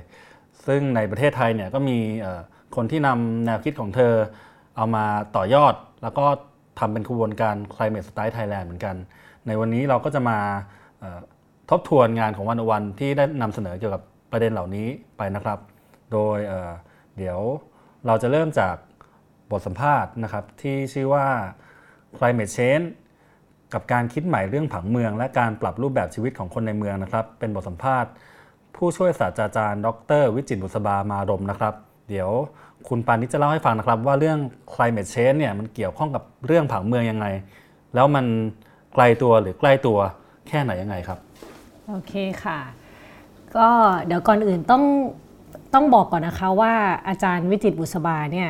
[0.67, 1.97] ซึ่งในประเทศไทยเนี่ยก็มี
[2.75, 4.13] คนที่นำแนวคิดของเธอ
[4.77, 5.05] เอามา
[5.35, 6.25] ต่อยอด แล้วก็
[6.79, 8.95] ทำเป็นขบวนการ Climate Style Thailand เหมือนกัน
[9.47, 10.39] ในวันนี้เราก็จะมา
[11.69, 15.59] ทบทวนงานของวันวันที่ได้นำเสนอเกี่ยวกับประเด็นเหล่านี้ไปนะครับ
[16.11, 17.39] โดยเเดี๋ยว
[18.07, 18.75] เราจะเริ่มจาก
[19.51, 21.25] บทสัมภาษณ์นะครับ ที่ชื่อว่า
[22.17, 22.87] climate change
[23.73, 28.11] กับการคิดใหม่เรื่องผังเมือง และการปรับรูปแบบชีวิตของคนในเมืองนะครับ เป็นบทสัมภาษณ์
[28.75, 29.87] ผู้ช่วยศาสตราจารย์ ด
[30.21, 31.73] ร วิจิตบุษบามารมนะครับ
[32.09, 32.29] เดี๋ยว
[32.87, 34.37] คุณปานิชจะเล่าให้ฟังนะครับ ว่าเรื่อง
[34.73, 37.25] climate change เนี่ยมันเกี่ยวข้องกับเรื่องผังเมืองยังไง
[37.95, 38.25] แล้วมัน
[38.93, 39.97] ไกลตัวหรือใกล้ตัว
[40.47, 41.19] แค่ไหนยังไงครับ
[41.87, 42.13] โอเค
[42.43, 42.59] ค่ะ
[43.55, 43.67] ก็
[44.05, 44.83] เดี๋ยวก่อนอื่นต้อง
[45.73, 46.73] ต้องบอกก่อนนะคะว่า
[47.07, 48.49] อาจารย์วิจิตบุษบาเนี่ย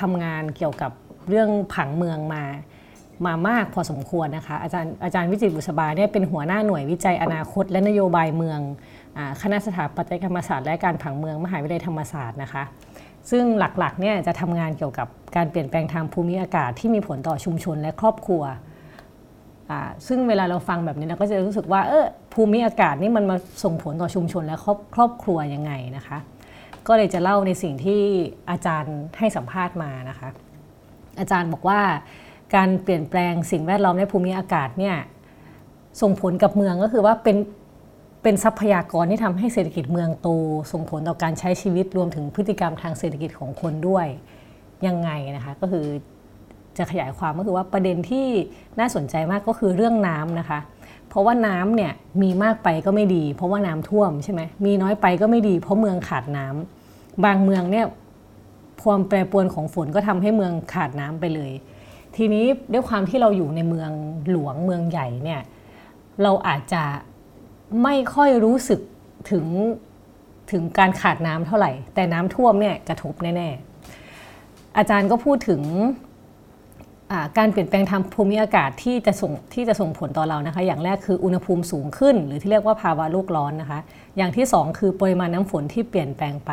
[0.00, 0.92] ทำงานเกี่ยวกับ
[1.28, 2.42] เรื่องผังเมืองมา
[3.26, 8.60] มามากพอสมควรนะคะ อาจารย์อาจารย์วิจิตบุษบาเนี่ยเป็นหัวหน้าหน่วยวิจัยอนาคต และนโยบายเมือง
[9.42, 12.62] คณะสถาปัตยกรรมศาสตร์และการผังเมืองมหาวิทยาลัยธรรมศาสตร์นะคะ
[13.30, 18.42] ซึ่งหลักๆเนี่ยจะทำงานเกี่ยวกับการเปลี่ยนแปลงทางภูมิอากาศที่มีผลต่อชุมชนและครอบครัว
[20.06, 26.18] ซึ่งเวลาเราฟังแบบนี้เราก็จะรู้สึกว่าเออภูมิอากาศนี่มันมาส่งผลต่อชุมชนและครอบครอบครัวยังไงนะคะ
[26.86, 28.00] ก็เลยจะเล่าในสิ่งที่
[28.50, 30.28] อาจารย์ให้สัมภาษณ์มานะคะ
[31.20, 31.80] อาจารย์บอกว่า
[32.54, 34.96] การเปลี่ยนแปลงสิ่งแวดล้อมในภูมิอากาศเนี่ย
[36.02, 37.36] ส่งผลกับเมืองก็คือว่าเป็น
[38.22, 40.28] เป็นทรัพยากรที่ทำให้เศรษฐกิจเมืองโต
[40.72, 44.06] ส่งผลต่อการใช้ชีวิตรวมถึงพฤติกรรมทางเศรษฐกิจของคนด้วย
[44.86, 45.86] ยังไงนะคะก็คือ
[46.78, 48.26] จะขยายความก็คือว่าประเด็นที่
[48.78, 50.60] น่าสนใจมากก็คือเรื่องน้ำนะคะ
[51.08, 57.86] เพราะว่าน้ำเนี่ยมีมากไปก็ไม่ดี เพราะว่าน้ำท่วมใช่ไหมมีน้อยไปก็ไม่ดี เพราะเมืองขาดน้ำบางเมืองเนี่ย
[58.82, 61.52] ความแปรปรวนของฝนก็ทำให้เมืองขาดน้ำไปเลย
[62.16, 63.90] ทีนี้ด้วยความที่เราอยู่ในเมือง
[64.30, 65.40] หลวงเมืองใหญ่เนี่ย
[66.22, 66.82] เราอาจจะ
[67.82, 68.80] ไม่ค่อยรู้สึก
[69.30, 69.46] ถึง
[70.52, 75.62] ถึงการขาดน้ำเท่าไหร่ แต่น้ำท่วมเนี่ยกระทบแน่ๆ อาจารย์ก็พูดถึง
[77.38, 83.80] การเปลี่ยนแปลงทางภูมิอากาศที่จะส่งที่จะส่งผลต่อเรานะคะ อย่างแรกคืออุณหภูมิสูงขึ้น หรือที่เรียกว่าภาวะโลกร้อนนะคะ
[84.16, 86.52] อย่างที่ 2 คือปริมาณน้ำฝนที่เปลี่ยนแปลงไป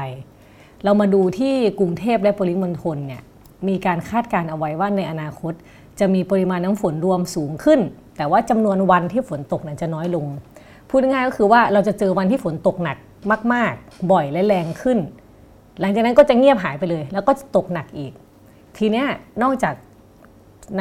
[0.83, 3.21] เรามาดูที่กรุงเทพและปริมณฑลเนี่ย
[3.67, 5.53] มีการคาดการณ์เอาไว้ว่าในอนาคต
[5.99, 7.79] จะมีปริมาณน้ำฝนรวมสูงขึ้น
[8.17, 10.25] แต่ว่าจำนวนวันที่ฝนตกนั้นจะน้อยลง
[10.89, 12.97] พูดง่ายก็คือว่าเราจะเจอวันที่ฝนตกหนัก
[13.53, 14.97] มาก ๆ บ่อยและแรงขึ้น
[15.79, 18.13] หลังจากนั้นก็จะเงียบหายไปเลย แล้วก็ตกหนักอีก
[18.77, 19.07] ทีเนี้ย
[19.43, 19.75] นอกจาก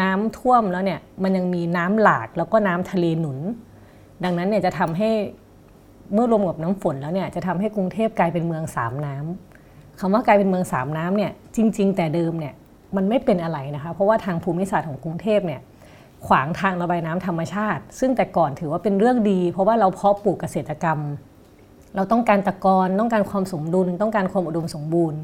[0.01, 3.39] น้ำท่วมแล้วเนี่ยมันยังมีน้ำหลากแล้วก็น้ำทะเลหนุน
[4.25, 5.11] ดังนั้นเนี่ยจะทำให้
[6.15, 12.55] เมื่อรวมกับน้ำฝนแล้วเนี่ยจะทำให้กรุงเทพกลายเป็นเมืองสามน้ำคำว่ากลายเป็นเมืองสามน้ำเนี่ยจริง ๆ แต่เดิมเนี่ย
[12.97, 15.61] มันไม่เป็นอะไรนะคะเพราะว่าทางภูมิศาสตร์ของกรุงเทพเนี่ย
[16.27, 20.99] ขวางทางระบายน้ำธรรมชาติ ซึ่งแต่ก่อนถือว่าเป็นเรื่องดี เพราะว่าเราเพาะปลูกเกษตรกรรม
[21.97, 25.21] เราต้องการตะกอนต้องการความสมดุล ต้องการความอุดมสมบูรณ์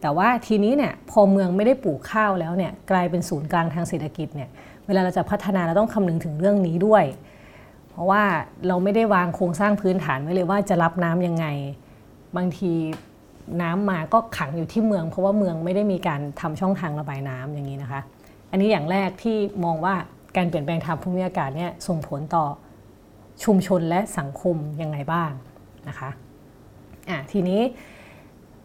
[0.00, 4.48] แต่ว่าทีนี้เนี่ยพอเมืองไม่ได้ปลูกข้าวแล้วเนี่ยกลายเป็นศูนย์กลางทางเศรษฐกิจเนี่ย
[4.86, 7.04] เวลาเราจะพัฒนาเราต้องคำนึงถึงเรื่องนี้ด้วย
[7.90, 8.22] เพราะว่า
[8.68, 11.46] เราไม่ได้วางโครงสร้างพื้นฐานไว้เลยว่าจะรับน้ำยังไง
[12.36, 12.72] บางที
[13.62, 18.00] น้ำมาก็ขังอยู่ที่เมือง เพราะว่าเมืองไม่ได้มีการทำช่องทางระบายน้ำอย่างนี้นะคะ
[18.50, 19.94] อันนี้อย่างแรกที่มองว่า
[20.36, 22.44] การเปลี่ยนแปลงทางภูมิอากาศเนี่ยส่งผลต่อ
[23.44, 25.30] ชุมชนและสังคมยังไงบ้าง
[25.88, 26.10] นะคะ
[27.10, 27.60] อะทีนี้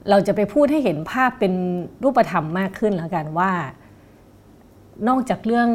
[0.09, 1.53] เราจะไปพูดให้เห็นภาพเป็น
[2.03, 3.51] รูปธรรมมากขึ้นแล้วกันว่า
[5.07, 5.69] นอกจากเรื่อง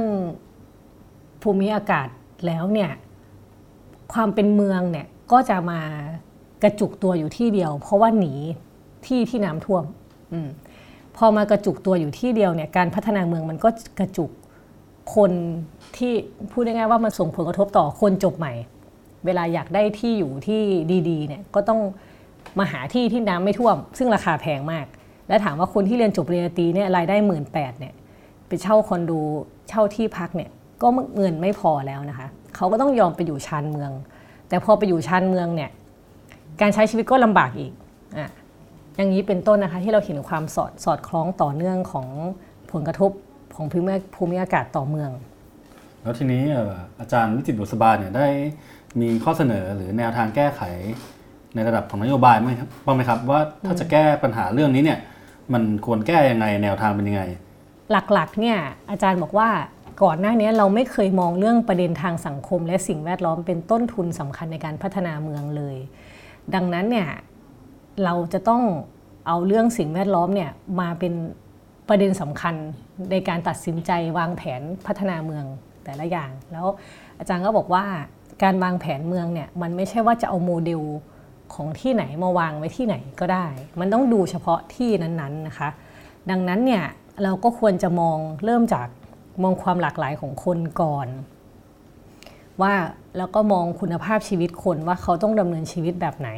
[1.43, 2.09] ภูมิอากาศ
[2.47, 2.91] แล้วเนี่ย
[4.13, 5.81] ความเป็นเมืองเนี่ยก็จะมา
[6.63, 8.33] กระจุกตัวอยู่ที่เดียว เพราะว่าหนี
[9.07, 9.85] ที่ที่น้ำท่วม
[10.33, 10.49] อม
[11.17, 13.69] พอมากระจุกตัวอยู่ที่เดียวเนี่ยการพัฒนาเมืองมันก็
[14.01, 14.31] กระจุก
[15.15, 15.33] คน
[15.99, 16.13] ที่
[16.53, 18.53] พูดง่ายๆว่ามันส่งผลกระทบต่อคนจบใหม่
[19.27, 20.61] เวลาอยากได้ที่อยู่ที่
[21.09, 21.81] ดีๆเนี่ยก็ต้อง
[22.59, 24.87] มาหาที่ที่น้ำไม่ท่วม ซึ่งราคาแพงมาก
[25.29, 27.95] และถามว่าคนที่เรียนจบปริญญาตรีเนี่ยรายได้หมื่นแปดเนี่ย
[28.49, 29.13] ไปเช่าคอนโด
[29.69, 30.51] เช่าที่พักเนี่ย
[30.83, 32.27] ก็เงินไม่พอแล้วนะคะ
[32.57, 33.91] เขาก็ต้องยอมไปอยู่ชานเมือง
[34.49, 35.71] แต่พอไปอยู่ชานเมืองเนี่ย
[36.61, 37.73] การใช้ชีวิตก็ลำบากอีก
[38.17, 38.29] อะ
[38.97, 42.07] อย่างนี้เป็นต้นนะคะที่เราเห็นความสอดสอดคล้องต่อเนื่องของ
[42.73, 43.11] ผลกระทบ
[43.57, 45.11] ของภูมิภูมิอากาศต่อเมือง
[46.07, 46.45] แล้วทีนี้
[47.01, 48.29] อาจารย์วิจิตบุษบาเนี่ยได้
[49.01, 50.63] มีข้อเสนอหรือแนวทางแก้ไข
[51.55, 54.99] ในระดับของนโยบายไหมครับบ้างไหมครับว่าถ้าจะแก้ปัญหาเรื่องนี้เนี่ย
[55.53, 57.23] มันควรแก้ยังไงแนวทางเป็นยังไง
[57.91, 58.59] หลักๆเนี่ย
[58.91, 59.49] อาจารย์บอกว่า
[60.03, 65.77] ก่อนหน้านี้เราไม่เคยมองเรื่องประเด็นทางสังคม และสิ่งแวดล้อมเป็นต้นทุนสำคัญในการพัฒนาเมืองเลย
[66.55, 67.09] ดังนั้นเนี่ย
[68.05, 68.63] เราจะต้อง
[69.27, 70.51] เอาเรื่องสิ่งแวดล้อมเนี่ย
[70.81, 71.13] มาเป็น
[71.89, 72.55] ประเด็นสำคัญ
[73.11, 75.47] ในการตัดสินใจวางแผนพัฒนาเมือง
[75.87, 76.67] แต่ละอย่าง แล้ว
[77.19, 77.85] อาจารย์ก็บอกว่า
[78.43, 80.83] การวางแผนเมืองเนี่ยมันไม่ใช่ว่าจะเอาโมเดล
[81.55, 83.47] ของที่ไหนมาวางไว้ที่ไหนก็ได้
[83.81, 85.69] มันต้องดูเฉพาะที่นั้นๆนะคะ
[86.31, 86.85] ดังนั้นเนี่ย
[87.23, 88.89] เราก็ควรจะมองเริ่มจาก
[89.43, 91.09] มองความหลากหลายของคนก่อน
[92.63, 92.73] ว่า
[93.19, 96.31] แล้วก็มองคุณภาพชีวิตคนว่าเขาต้องดำเนินชีวิตแบบไหน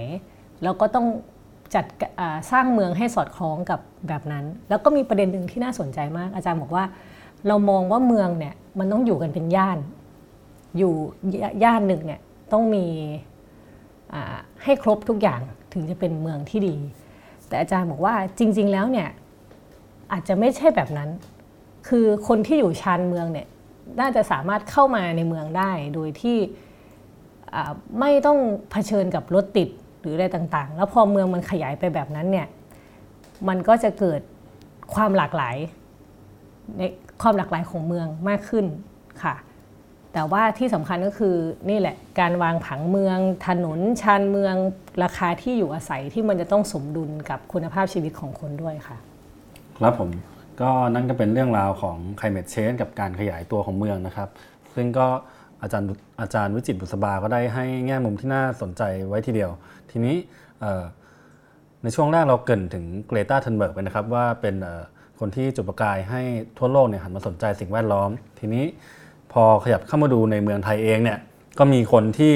[0.62, 1.06] แล้วก็ต้อง
[1.74, 1.84] จัด
[2.50, 6.84] สร้างเมืองให้สอดคล้องกับแบบนั้น แล้วก็มีประเด็นหนึ่งที่น่าสนใจมาก อาจารย์บอกว่า
[7.46, 9.78] เรามองว่าเมืองเนี่ยมันต้องอยู่กันเป็นย่าน
[10.78, 10.92] อยู่
[11.64, 12.20] ย่านหนึ่งเนี่ย
[12.52, 12.86] ต้องมี
[14.62, 15.40] ให้ครบทุกอย่าง
[15.72, 16.76] ถึงจะเป็นเมืองที่ดี
[17.46, 19.08] แต่อาจารย์บอกว่าจริง ๆ แล้วเนี่ย
[20.12, 21.10] อาจจะไม่ใช่แบบนั้น
[21.88, 23.46] คือคนที่อยู่ชานเมืองเนี่ย
[24.00, 26.38] น่าจะสามารถเข้ามาในเมืองได้โดยที่
[28.00, 28.38] ไม่ต้อง
[28.70, 29.68] เผชิญกับรถติด
[30.00, 32.46] หรืออะไรต่างๆ แล้วพอเมืองมันขยายไปแบบนั้นเนี่ย
[33.48, 34.20] มันก็จะเกิด
[34.94, 35.56] ความหลากหลาย
[36.78, 36.82] ใน
[37.22, 38.66] ความหลากหลายของเมืองมากขึ้น
[39.22, 39.34] ค่ะ
[40.12, 41.36] แต่ว่าที่สำคัญก็คือ
[41.70, 44.54] นี่แหละการวางผังเมือง ถนนชานเมือง
[45.02, 48.96] ราคาที่อยู่อาศัยที่มันจะต้องสมดุลกับคุณภาพชีวิตของคนด้วยค่ะ
[49.78, 50.10] ครับผม
[50.60, 54.28] ก็นั่นก็เป็นเรื่องราวของ climate change กับการขยายตัวของเมืองนะครับ
[54.74, 55.06] ซึ่งก็
[55.62, 55.88] อาจารย์
[56.20, 59.50] อาจารย์วิจิตบุษบาก็ได้ให้แง่มุมที่น่าสนใจไว้ทีเดียว
[59.90, 60.16] ทีนี้
[61.82, 64.56] ในช่วงแรกเราเกินถึงเกรตาเทนเบิร์กไปนะครับว่าเป็น
[65.20, 66.22] คนที่จุดประกายให้
[66.58, 68.64] ทั่วโลกเนี่ยหันมาสนใจสิ่งแวดล้อม ทีนี้
[69.32, 71.18] พอขยับเข้ามาดูในเมืองไทยเองเนี่ย
[71.58, 72.34] ก็มีคนที่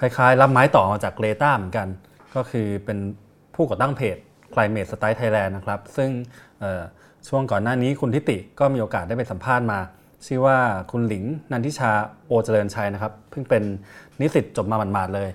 [0.00, 1.88] คล้ายๆ รับไม้ต่อมาจากเกรตาเหมือนกัน
[2.34, 2.98] ก็คือเป็น
[3.54, 4.16] ผู้ก่อตั้งเพจ
[4.52, 6.10] Climate Style Thailand นะครับ ซึ่ง
[7.28, 9.80] ช่วงก่อนหน้านี้คุณทิติก็มีโอกาสได้ไปสัมภาษณ์มา
[10.26, 10.58] ชื่อว่า
[10.90, 11.90] คุณหลิงนันทิชา
[12.26, 13.62] โอเจริญชัยนะครับ เพิ่งเป็น
[14.20, 15.30] นิสิตจบมาหมาดๆเลย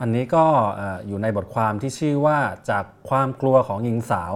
[0.00, 0.44] อันนี้ก็
[1.06, 2.38] อยู่ในบทความที่ชื่อว่า
[2.70, 4.32] จากความกลัวของหญิงสาว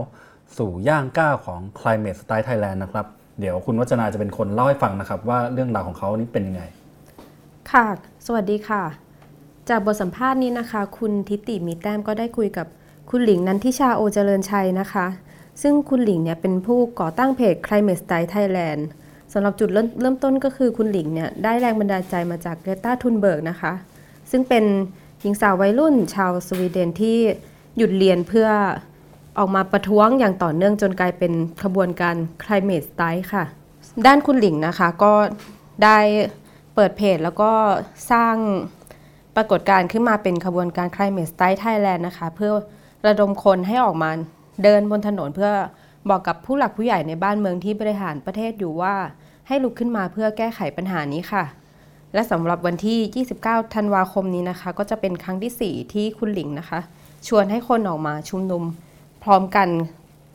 [0.58, 3.06] สู่ย่างก้าวของ Climate Style Thailand นะครับ
[3.40, 6.62] เดี๋ยวคุณวัจนาจะเป็นคนเล่าให้ฟังนะครับ ว่าเรื่องราวของเขานี้เป็นยังไง
[7.70, 7.87] ค่ะ
[8.26, 8.82] สวัสดีค่ะ
[9.69, 12.66] จากบทสัมภาษณ์นี้นะคะ คุณทิติมีแต้มก็ได้คุยกับ
[13.10, 15.06] คุณหลิงนันทิชาโอเจริญชัยนะคะ
[15.62, 18.82] ซึ่งคุณหลิงเนี่ยเป็นผู้ก่อตั้งเพจ Climate Style Thailand
[19.32, 23.73] สำหรับจุดเริ่มต้นก็คือคุณหลิงเนี่ยได้แรงบันดาลใจมาจากเกรตาทุนเบิร์กนะคะ
[24.30, 24.64] ซึ่งเป็น
[25.21, 27.18] หญิงสาววัยรุ่นชาวสวีเดนที่
[27.76, 28.49] หยุดเรียนเพื่อ
[29.39, 33.45] ออกมาประท้วงอย่างต่อเนื่องจนกลายเป็นขบวนการ Climate Style ค่ะ
[34.07, 35.12] ด้านคุณหลิงนะคะก็
[35.85, 35.99] ได้
[36.75, 37.51] เปิดเพจแล้วก็
[38.11, 38.37] สร้าง
[39.37, 42.53] ปรากฏการณ์ขึ้นมาเป็นขบวนการ Climate Style Thailand นะคะ เพื่อ
[43.07, 44.11] ระดมคนให้ออกมา
[44.62, 45.53] เดินบนถนนเพื่อ
[46.11, 48.95] บอกกับผู้หลักผู้ใหญ่ในบ้านเมืองที่บริหารประเทศอยู่ว่า
[49.49, 51.45] ให้ลุกขึ้นมาเพื่อแก้ไขปัญหานี้ค่ะ
[52.15, 56.81] และสำหรับวันที่ 29 ธันวาคมนี้นะคะ ก็จะเป็นครั้งที่ 4 ที่คุณหลิงนะคะ
[57.29, 58.62] ชวนให้คนออกมาชุมนุม
[59.23, 59.69] พร้อมกัน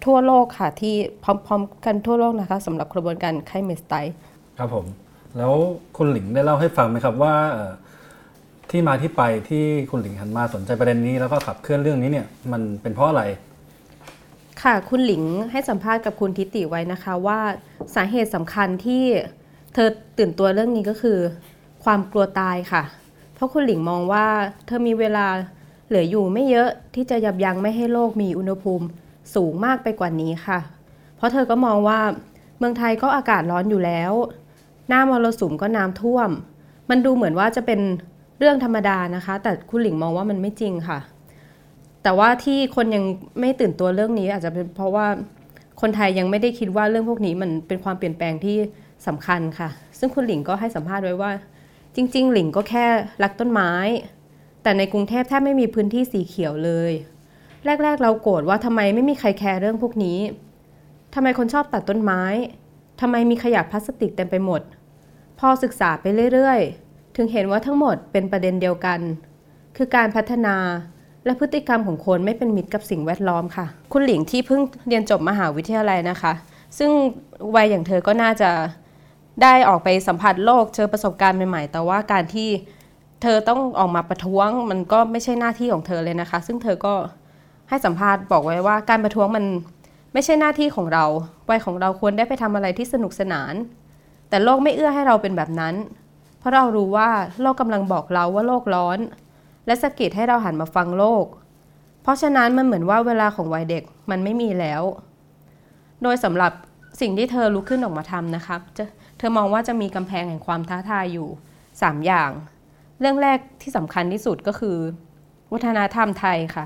[0.06, 3.94] ทั่วโลกค่ะที่พร้อมๆกันทั่วโลกนะคะสำหรับกระบวนการไคเมสไต
[4.58, 4.86] ครับผม
[5.38, 5.53] แล้ว
[5.98, 7.34] คุณหลิงได้เล่าให้ฟังไหมครับว่า
[8.70, 13.24] ที่มาที่ไปที่คุณหลิงหันมาสนใจประเด็นนี้ แล้วก็ขับเคลื่อนเรื่องนี้เนี่ยมันเป็นเพราะอะไร
[14.63, 17.39] ค่ะคุณหลิงให้สัมภาษณ์กับคุณทิติไว้นะคะว่า
[17.96, 19.03] สาเหตุสำคัญที่
[19.74, 21.17] เธอตื่นตัวเรื่องนี้ก็คือ
[21.84, 22.84] ความกลัวตายค่ะ
[23.36, 24.25] เพราะคุณหลิงมองว่า
[24.65, 25.27] เธอมีเวลา
[25.88, 28.86] เหลืออยู่ไม่เยอะที่จะยับยั้งไม่ให้โลกมีอุณหภูมิ
[29.36, 30.60] สูงมากไปกว่านี้ค่ะ
[31.17, 32.00] เพราะเธอก็มองว่า
[32.58, 34.12] เมืองไทยก็อากาศร้อนอยู่แล้ว
[34.89, 36.29] หน้ามรสุมก็น้ำท่วม
[36.89, 37.79] มันดูเหมือนว่าจะเป็น
[38.39, 41.00] เรื่องธรรมดานะคะ แต่คุณหลิงมองว่ามันไม่จริงค่ะ
[42.03, 43.03] แต่ว่าที่คนยัง
[43.39, 45.08] ไม่ตื่นตัวเรื่องนี้อาจจะเป็นเพราะว่า
[45.82, 48.58] คนไทยยังไม่ได้คิดว่าเรื่องพวกนี้มันเป็นความเปลี่ยนแปลงที่
[49.08, 51.32] สำคัญค่ะ ซึ่งคุณหลิงก็ให้สัมภาษณ์ไว้ว่า
[51.96, 52.86] จริง ๆ หลิงก็แค่
[53.24, 53.72] รักต้นไม้
[54.67, 56.91] แต่ในกรุงเทพแทบไม่มีพื้นที่สีเขียวเลย
[57.83, 60.19] แรก ๆ เราโกรธว่าทำไมไม่มีใครแคร์เรื่องพวกนี้
[61.13, 62.21] ทำไมคนชอบตัดต้นไม้
[63.01, 64.62] ทำไมมีขยะพลาสติกเต็มไปหมด
[65.39, 69.00] พอศึกษาไปเรื่อยๆ ถึงเห็นว่าทั้งหมดเป็นประเด็นเดียวกัน
[69.77, 70.55] คือการพัฒนา
[71.25, 76.33] และพฤติกรรมของคนไม่เป็นมิตรกับสิ่งแวดล้อมค่ะ คุณหลิงที่เพิ่งเรียนจบมหาวิทยาลัยนะคะ
[76.77, 76.91] ซึ่ง
[77.55, 78.51] วัยอย่างเธอก็น่าจะ
[79.41, 82.50] ได้ออกไปสัมผัสโลกเจอประสบการณ์ใหม่ๆ แต่ว่าการที่
[83.21, 86.93] เธอต้องออกมาประท้วงมันก็ไม่ใช่หน้าที่ของเธอเลยนะคะ ซึ่งเธอก็
[87.69, 89.45] ให้สัมภาษณ์บอกไว้ว่าการประท้วงมัน
[90.13, 91.05] ไม่ใช่หน้าที่ของเรา
[91.50, 93.53] วัยของเราควรได้ไปทำอะไรที่สนุกสนาน
[94.29, 95.75] แต่โลกไม่เอื้อให้เราเป็นแบบนั้น
[96.39, 97.09] เพราะเรารู้ว่า
[97.41, 99.00] โลกกำลังบอกเราว่าโลกร้อน
[99.65, 101.25] และสะกิดให้เราหันมาฟังโลก
[102.03, 104.81] เพราะฉะนั้นมันเหมือนว่าเวลาของวัยเด็กมันไม่มีแล้ว
[106.03, 106.51] โดยสำหรับ
[107.01, 108.83] สิ่งที่เธอลุกขึ้นออกมาทำนะครับจะ
[109.17, 111.27] เธอมองว่าจะมีกำแพงแห่งความท้าทายอยู่
[111.67, 112.29] 3 อย่าง
[113.00, 114.77] เรื่องแรกที่สำคัญที่สุดก็คือ
[115.54, 116.66] วัฒนธรรมไทยค่ะ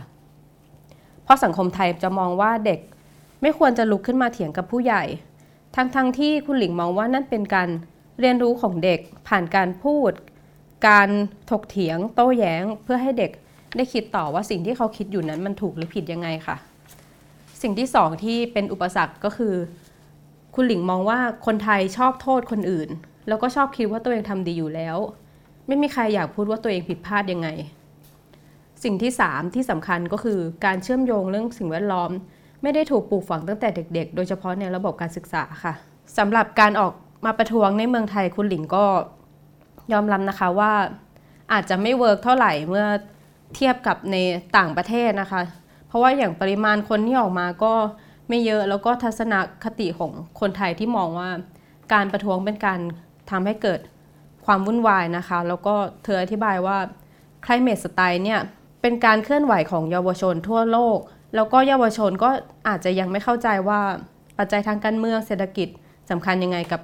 [1.24, 2.80] เพราะสังคมไทยจะมองว่าเด็ก
[3.42, 5.04] ไม่ควรจะลุกขึ้นมาเถียงกับผู้ใหญ่
[5.76, 7.70] ทั้งๆทที่คุณหลิงมองว่านั่นเป็นการ
[8.20, 10.12] เรียนรู้ของเด็กผ่านการพูด
[10.88, 11.10] การ
[11.52, 13.32] ถกเถียง โต้แย้ง เพื่อให้เด็ก
[13.76, 16.56] ได้คิดต่อว่าสิ่งที่เขาคิดอยู่นั้นมันถูกหรือผิดยังไงค่ะ
[17.62, 19.56] สิ่งที่สองที่เป็นอุปสรรคก็คือ
[20.56, 22.90] คุณหลิงมองว่าคนไทยชอบโทษคนอื่น
[23.28, 24.98] แล้วก็ชอบคิดว่าตัวเองทำดีอยู่แล้ว
[25.72, 27.48] ไม่มีใครอยากพูดว่าตัวเองผิดพลาดยังไง
[28.84, 32.12] สิ่งที่สามที่สำคัญก็คือการเชื่อมโยงเรื่องสิ่งแวดล้อม
[32.62, 35.74] ไม่ได้ถูกปลูกฝังตั้งแต่เด็ก ๆ โดยเฉพาะในระบบการศึกษาค่ะ
[36.18, 36.94] สำหรับการออก
[37.26, 38.86] มาประท้วงในเมืองไทยคุณหลิงก็
[39.94, 40.74] ยอมรับนะคะว่า
[41.54, 42.86] อาจจะไม่ work เท่าไหร่เมื่อ
[43.56, 44.16] เทียบกับใน
[44.58, 45.42] ต่างประเทศนะคะ
[45.88, 47.74] เพราะว่าอย่างปริมาณคนที่ออกมาก็
[48.30, 51.30] ไม่เยอะแล้วก็ทัศนคติของคนไทยที่มองว่า
[51.94, 52.80] การประท้วงเป็นการ
[53.32, 53.80] ทำให้เกิด
[54.46, 56.78] ความวุ่นวายนะคะ แล้วก็เธออธิบายว่า
[57.46, 58.40] climate strike เนี่ย
[58.82, 60.98] เป็นการเคลื่อนไหวของเยาวชนทั่วโลก
[61.36, 62.30] แล้วก็เยาวชนก็
[62.68, 63.82] อาจจะยังไม่เข้าใจว่า
[64.38, 65.68] ปัจจัยทางการเมืองเศรษฐกิจ
[66.10, 66.82] สำคัญยังไงกับ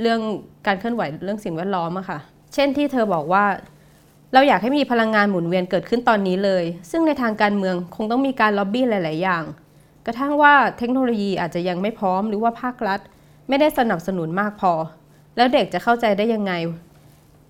[0.00, 0.20] เรื่อง
[0.66, 2.18] การเคลื่อนไหวเรื่องสิ่งแวดล้อมอะค่ะ
[2.54, 3.44] เช่นที่เธอบอกว่า
[4.32, 9.44] เราอยากให้มีพลังงานหมุนเวียนเกิดขึ้นตอนนี้เลย ซึ่งในทางการเมืองคงต้องมีการล็อบบี้หลาย ๆ อย่าง
[10.06, 13.00] กระทั่งว่าเทคโนโลยีอาจจะยังไม่พร้อมหรือว่าภาครัฐ
[13.48, 14.72] ไม่ได้สนับสนุนมากพอ
[15.36, 16.52] แล้วเด็กจะเข้าใจได้ยังไง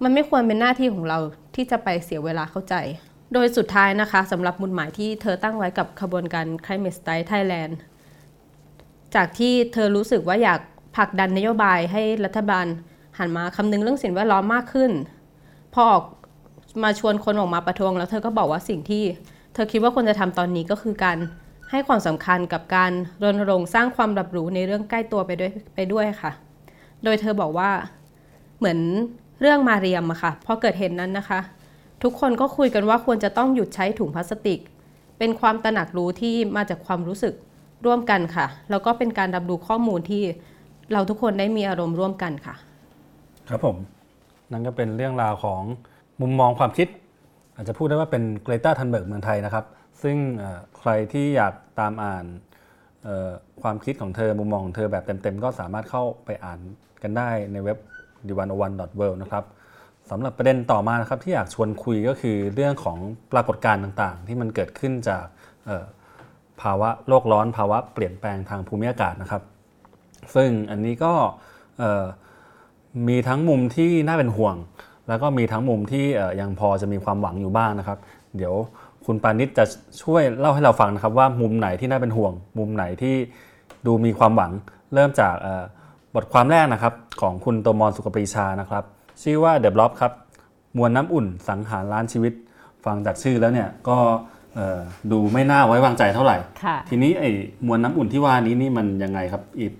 [0.02, 1.18] มันไม่ควรเป็นหน้าที่ของเรา
[1.54, 2.74] ที่จะไปเสียเวลาเข้าใจ
[3.32, 7.72] โดยสุดท้ายนะคะสำหรับมุลหมายที่เธอตั้งไว้กับขบวนการ Climate Style Thailand
[9.14, 10.60] จากที่เธอรู้สึกว่าอยาก
[10.96, 12.66] ผลักดันนโยบายให้รัฐบาล
[13.18, 14.90] หันมาคำนึงเรื่องสิ่งแวดล้อมมากขึ้น
[15.74, 16.04] พอออก
[16.82, 19.04] มาชวนคนออกมาประท้วงแล้วเธอก็บอกว่าสิ่งที่
[19.54, 21.18] เธอคิดว่าควรจะทำตอนนี้ก็คือการ
[21.70, 26.32] ให้ความสำคัญกับการรณรงค์สร้างความรับรู้ในเรื่องใกล้ตัวไปด้วยไปด้วยค่ะ
[27.04, 27.70] โดยเธอบอกว่า
[28.58, 28.78] เหมือน
[29.40, 31.40] เรื่องมาเรียมอะค่ะพอเกิดเหตุนนั้นนะคะ
[32.02, 34.61] ทุกคนก็คุยกันว่าควรจะต้องหยุดใช้ถุงพลาสติก
[35.18, 37.35] เป็นความตระหนักรู้ที่มาจากความรู้สึก
[37.87, 40.23] ร่วมกันค่ะ แล้วก็เป็นการรับรู้ข้อมูลที่
[40.92, 42.54] เราทุกคนได้มีอารมณ์ร่วมกันค่ะ
[43.49, 43.76] ครับผม
[44.52, 45.62] นั่นก็เป็นเรื่องราวของ
[46.21, 46.88] มุมมองความคิด
[47.54, 49.64] อาจจะพูดได้ว่าเป็นเกรตาทันเบิร์กเมืองไทยนะครับ
[50.02, 50.16] ซึ่ง
[50.78, 52.25] ใครที่อยากตามอ่าน
[53.62, 56.59] ความคิดของเธอมุมมองของเธอแบบเต็มๆ ก็สามารถเข้าไปอ่าน
[57.02, 57.78] กันได้ในเว็บ
[58.26, 58.70] d 1 0 1 w o r
[59.10, 59.44] l d นะครับ
[60.10, 62.98] สำหรับประเด็นต่อมานะครับที่อยากชวนคุยก็คือเรื่องของ
[63.32, 65.25] ปรากฏการณ์ต่างๆ ที่มันเกิดขึ้นจาก
[66.62, 69.42] ภาวะโลกร้อนภาวะเปลี่ยนแปลงทางภูมิอากาศนะครับ
[70.34, 71.12] ซึ่งอันนี้ก็
[73.08, 74.56] มีทั้งมุมที่น่าเป็นห่วง
[75.08, 76.04] แล้วก็มีทั้งมุมที่
[76.40, 77.98] ยังพอจะมีความหวังอยู่บ้างนะครับ
[78.37, 78.54] เดี๋ยว
[79.06, 79.64] คุณปานิชจะ
[80.02, 83.14] ช่วยเล่าให้เราฟังนะครับว่ามุมไหนที่น่าเป็นห่วง มุมไหนที่
[83.87, 84.52] ดูมีความหวัง
[84.94, 85.34] เริ่มจาก
[86.18, 88.84] บทความแรกนะครับของคุณโตมอนสุขปรีชานะครับ
[89.22, 90.12] ชื่อว่าเดบล็อบครับ
[90.76, 92.32] มวลน้ำอุ่นสังหารล้านชีวิต
[92.84, 93.96] ฟังจากชื่อแล้วเนี่ยก็
[95.10, 96.37] ดูไม่น่าไว้วางใจเท่าไหร่
[96.88, 97.30] ทีนี้ไอ้
[97.66, 99.72] มวลน้ำอุ่นที่ว่านี้นี่มันยังไงครับอีฟ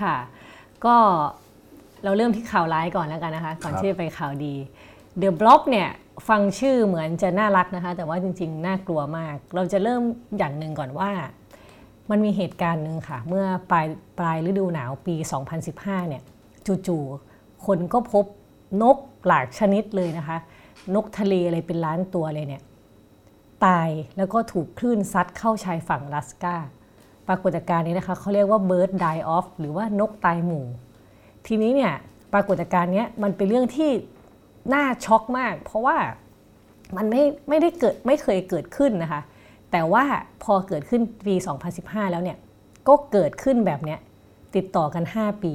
[0.00, 0.16] ค่ะ
[0.84, 0.96] ก็
[2.04, 4.54] เราเริ่มที่ข่าวร้ายก่อนแล้วกันนะคะ ก่อนที่จะไปข่าวดี
[5.22, 5.88] The Block เนี่ย
[6.28, 10.02] ฟังชื่อเหมือนจะน่ารักนะคะ แต่ว่าจริงๆ น่ากลัวมาก เราจะเริ่ม
[10.38, 11.10] อย่างหนึ่งก่อนว่า
[12.10, 13.86] มันมีเหตุการณ์หนึ่งค่ะ เมื่อปลาย
[14.18, 15.14] ปลายฤดูหนาวปี
[15.62, 16.22] 2015 เนี่ย
[16.86, 18.24] จู่ๆคนก็พบ
[18.82, 18.96] นก
[19.26, 20.38] หลากชนิดเลยนะคะ
[20.94, 22.62] นกทะเลอะไรเป็นล้านตัวเลยเนี่ย
[23.66, 26.56] ตายแล้วก็ถูกคลื่นซัดเข้าชายฝั่งลัสกา
[27.28, 30.66] ปรากฏการณ์นี้นะคะเขาเรียกว่า bird die off หรือว่านกตายหมู่
[31.46, 31.92] ทีนี้เนี่ย
[32.32, 33.90] ปรากฏการณ์นี้มันเป็นเรื่องที่
[34.74, 35.96] น่าช็อกมาก เพราะว่า
[36.96, 39.20] มันไม่ไม่ได้เกิดไม่เคยเกิดขึ้นนะคะ
[39.72, 40.04] แต่ว่า
[40.44, 41.34] พอเกิดขึ้นปี
[41.74, 42.38] 2015 แล้วเนี่ย
[42.88, 44.00] ก็เกิดขึ้นแบบเนี้ย
[44.56, 45.52] ติดต่อกัน 5 ปี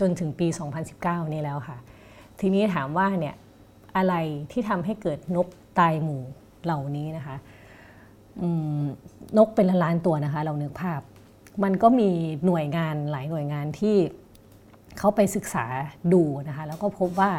[0.00, 0.46] จนถึงปี
[0.90, 1.78] 2019 นี่แล้วค่ะ
[2.40, 3.34] ทีนี้ถามว่าเนี่ย
[3.96, 4.14] อะไร
[4.52, 5.46] ที่ทำให้เกิดนก
[5.78, 6.22] ตายหมู่
[6.64, 7.36] เหล่านี้นะคะ
[9.38, 11.00] นกเป็นล้านตัวนะคะ เราเนึกภาพ
[11.62, 12.10] มันก็มี
[12.46, 13.96] หน่วยงานหลายหน่วยงานที่
[14.98, 15.66] เขาไปศึกษา
[16.12, 17.30] ดูนะคะ แล้วก็พบว่า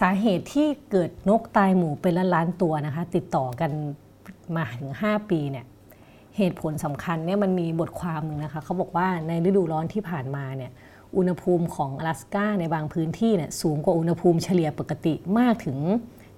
[0.00, 3.70] สาเหตุที่เกิดนกตายหมู่เป็นล้านล้านตัวนะคะ ติดต่อกัน
[4.56, 5.64] มาถึง 5 ปีเนี่ย
[6.36, 10.70] เหตุผลสำคัญเนี่ยมันมีบทความหนึ่งนะคะเขาบอกว่าในฤดูร้อนที่ผ่านมาเนี่ย
[11.16, 15.78] อุณหภูมิของ阿拉สกาในบางพื้นที่เนี่ยสูงกว่าอุณหภูมิเฉลี่ยปกติมากถึง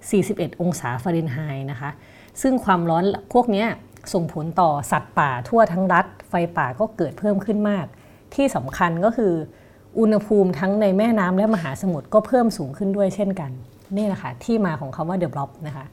[0.00, 1.90] 41 องศาฟาเรนไฮต์นะคะ
[2.42, 3.64] ซึ่งความร้อนพวกนี้
[4.12, 7.86] ส่งผลต่อสัตว์ป่าทั่วทั้งรัฐ ไฟป่าก็เกิดเพิ่มขึ้นมาก
[8.34, 9.32] ที่สำคัญก็คือ
[9.98, 13.50] อุณหภูมิทั้งในแม่น้ำและมหาสมุทรก็เพิ่มสูงขึ้นด้วยเช่นกัน
[13.96, 15.86] นี่แหละค่ะที่มาของคำว่า The Blob นะคะ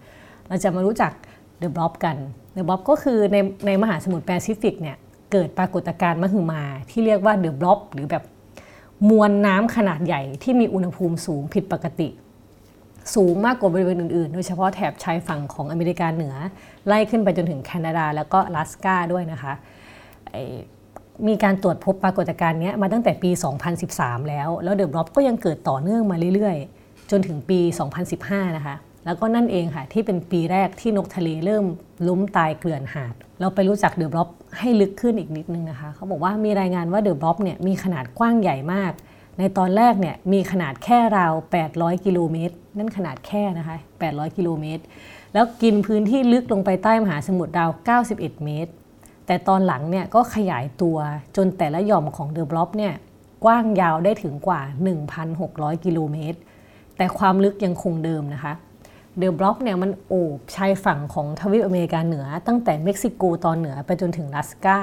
[0.47, 1.11] เราจะมารู้จัก
[1.59, 2.17] The Blob กัน
[2.53, 4.97] The Blob ก็คือในในมหาสมุทรแปซิฟิกเนี่ย
[5.31, 8.23] เกิดปรากฏการณ์มหึมาที่เรียกว่า The Blob หรือแบบ
[9.09, 12.09] มวลน้ำขนาดใหญ่ที่มีอุณหภูมิสูงผิดปกติ
[13.15, 16.35] สูงมากกว่าบริเวณอื่นๆ โดยเฉพาะแถบชายฝั่งของอเมริกาเหนือ
[16.87, 19.53] ไล่ขึ้นไปจนถึงแคนาดาแล้วก็ลาสกาด้วยนะคะ
[21.27, 23.31] มีการตรวจพบปรากฏการณ์นี้มาตั้งแต่ปี
[23.79, 27.59] 2013 แล้ว แล้วเดอะบล็อบก็ยังเกิดต่อเนื่องมาเรื่อยๆ จนถึงปี
[28.07, 31.65] 2015 นะคะ แล้วก็นั่นเองค่ะที่เป็นปีแรกที่นกทะเลเริ่ม
[32.07, 38.93] ล้มตายเกลื่อนหาด เราไปรู้จักเดอะบล็อบให้ลึกขึ้นอีกนิดนึงนะคะ เขาบอกว่ามีรายงานว่าเดอะบล็อบเนี่ยมีขนาดกว้างใหญ่มาก
[39.39, 41.33] ในตอนแรกเนี่ยมีขนาดแค่ราว
[41.69, 44.83] 800 กิโลเมตร นั่นขนาดแค่นะคะ 800 กิโลเมตร
[45.33, 47.69] แล้วกินพื้นที่ลึกลงไปใต้มหาสมุทรราว
[48.03, 48.71] 91 เมตร
[49.27, 50.97] แต่ตอนหลังเนี่ยก็ขยายตัว
[51.35, 52.93] จนแต่ละหย่อมของ The Blob เนี่ย
[53.45, 54.61] กว้างยาวได้ถึงกว่า
[55.23, 56.39] 1,600 กิโลเมตร
[56.97, 58.53] แต่ความลึกยังคงเดิมนะคะ
[59.17, 64.77] The Blob เนี่ยมันโอบชายฝั่งของทวีปอเมริกาเหนือ ตั้งแต่เม็กซิโกตอนเหนือไปจนถึงอลาสกา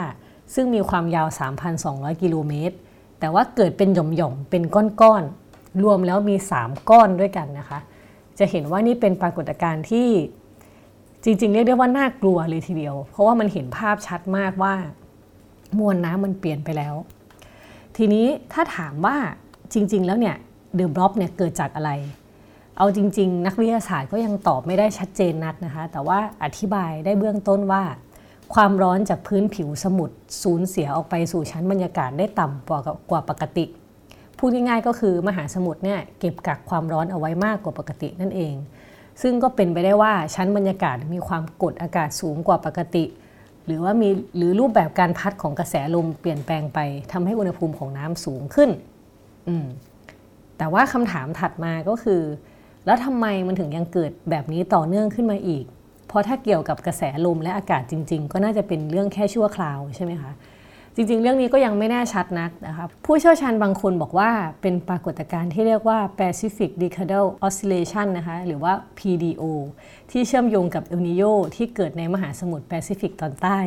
[0.54, 1.28] ซึ่งมีความยาว
[1.74, 2.76] 3,200 กิโลเมตร
[3.20, 7.78] แต่ว่าเกิดเป็นหย่อมๆ เป็นก้อนๆ รวมแล้วมี 3 ก้อนด้วยกันนะคะ
[8.38, 10.08] จะเห็นว่านี่เป็นปรากฏการณ์ที่
[11.24, 14.74] จริงๆ เรียกได้ว่าน่ากลัวเลยทีเดียว เพราะว่ามันเห็นภาพชัดมากว่า
[15.78, 16.94] มวลน้ำมันเปลี่ยนไปแล้ว
[17.96, 19.16] ทีนี้ถ้าถามว่า
[19.72, 20.36] จริง ๆ แล้วเนี่ย
[20.74, 21.90] เดอะบล็อบเนี่ยเกิดจากอะไร
[22.82, 27.82] เอาจริง ๆ นักวิทยาศาสตร์ก็ยังตอบไม่ได้ชัดเจนนักนะคะ แต่ว่าอธิบายได้เบื้องต้นว่า
[28.54, 33.64] ความร้อนจากพื้นผิวสมุทรสูญเสียออกไปสู่ชั้นบรรยากาศได้ต่ำกว่ากว่าปกติ
[34.38, 38.54] พูดง่ายๆก็คือมหาสมุทรเนี่ยเก็บกักความร้อนเอาไว้มากกว่าปกตินั่นเอง
[39.22, 43.04] ซึ่งก็เป็นไปได้ว่าชั้นบรรยากาศมีความกดอากาศสูงกว่าปกติ
[43.66, 46.78] หรือว่ามีหรือรูปแบบการพัดของกระแสลมเปลี่ยนแปลงไป
[47.12, 48.70] ทำให้อุณหภูมิของน้ำสูงขึ้น
[49.48, 49.66] อืม
[50.58, 52.22] แต่ว่าคำถามถัดมาก็คือ
[52.86, 55.64] แล้วทำไมมันถึงยังเกิดแบบนี้ต่อเนื่องขึ้นมาอีก
[56.08, 60.32] เพราะถ้าเกี่ยวกับกระแสลมและอากาศจริง ๆ ก็น่าจะเป็นเรื่องแค่ชั่วคราวใช่ไหมคะ
[60.96, 64.30] จริง ๆ เรื่องนี้ก็ยังไม่แน่ชัดนักนะคะผู้เชี่ยวชาญบางคนบอกว่า
[64.62, 69.42] เป็นปรากฏการณ์ที่เรียกว่า Pacific Decadal Oscillation นะคะหรือว่า PDO
[70.10, 71.22] ที่เชื่อมโยงกับเอลนิโย
[71.56, 73.58] ที่เกิดในมหาสมุทรแปซิฟิกตอนใต้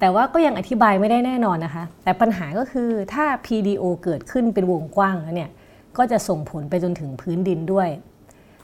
[0.00, 5.50] แต่ว่าก็ยังอธิบายไม่ได้แน่นอนนะคะ แต่ปัญหาก็คือถ้า PDO เกิดขึ้นเป็นวงกว้างแล้วเนี่ย
[5.98, 7.88] ก็จะส่งผลไปจนถึงพื้นดินด้วย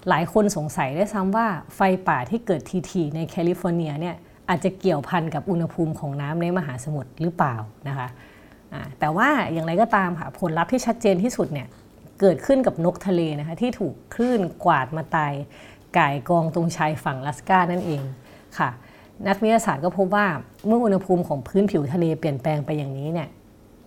[0.08, 4.16] หลายคนสงสัยได้ซ้ำว่าไฟป่าที่เกิดทีๆในแคลิฟอร์เนียเนี่ย
[4.48, 7.54] อาจจะเกี่ยวพันกับอุณหภูมิของน้ำในมหาสมุทรหรือเปล่า
[7.88, 8.08] นะคะ
[9.00, 11.68] แต่ว่าอย่างไรก็ตามค่ะผลลัพธ์ที่ชัดเจนที่สุดเนี่ย
[12.20, 15.32] เกิดขึ้นกับนกทะเลนะคะที่ถูกคลื่นกวาดมาตาย
[15.98, 18.02] ก่ายกองตรงชายฝั่งลัสกานั่นเอง
[18.58, 18.70] ค่ะ
[19.28, 20.26] นักวิทยาศาสตร์ก็พบว่า
[20.66, 23.28] เมื่ออุณหภูมิของพื้นผิวทะเลเปลี่ยนแปลงไปอย่างนี้เนี่ย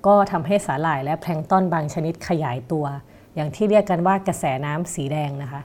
[0.06, 2.86] ก็ทำให้สาหร่ายและแพลงต้นบางชนิดขยายตัว
[3.36, 5.62] อย่างที่เรียกกันว่ากระแสน้ำสีแดงนะคะ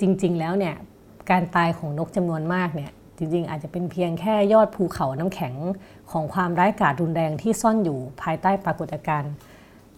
[0.00, 0.74] จริง ๆ แล้วเนี่ย
[1.30, 5.54] การตายของนกจำนวนมากเนี่ยจริง ๆ อาจจะเป็นเพียงแค่ยอดภูเขาน้ำแข็ง
[6.10, 9.32] ของความร้ายกาจรุนแรงที่ซ่อนอยู่ภายใต้ปรากฏการณ์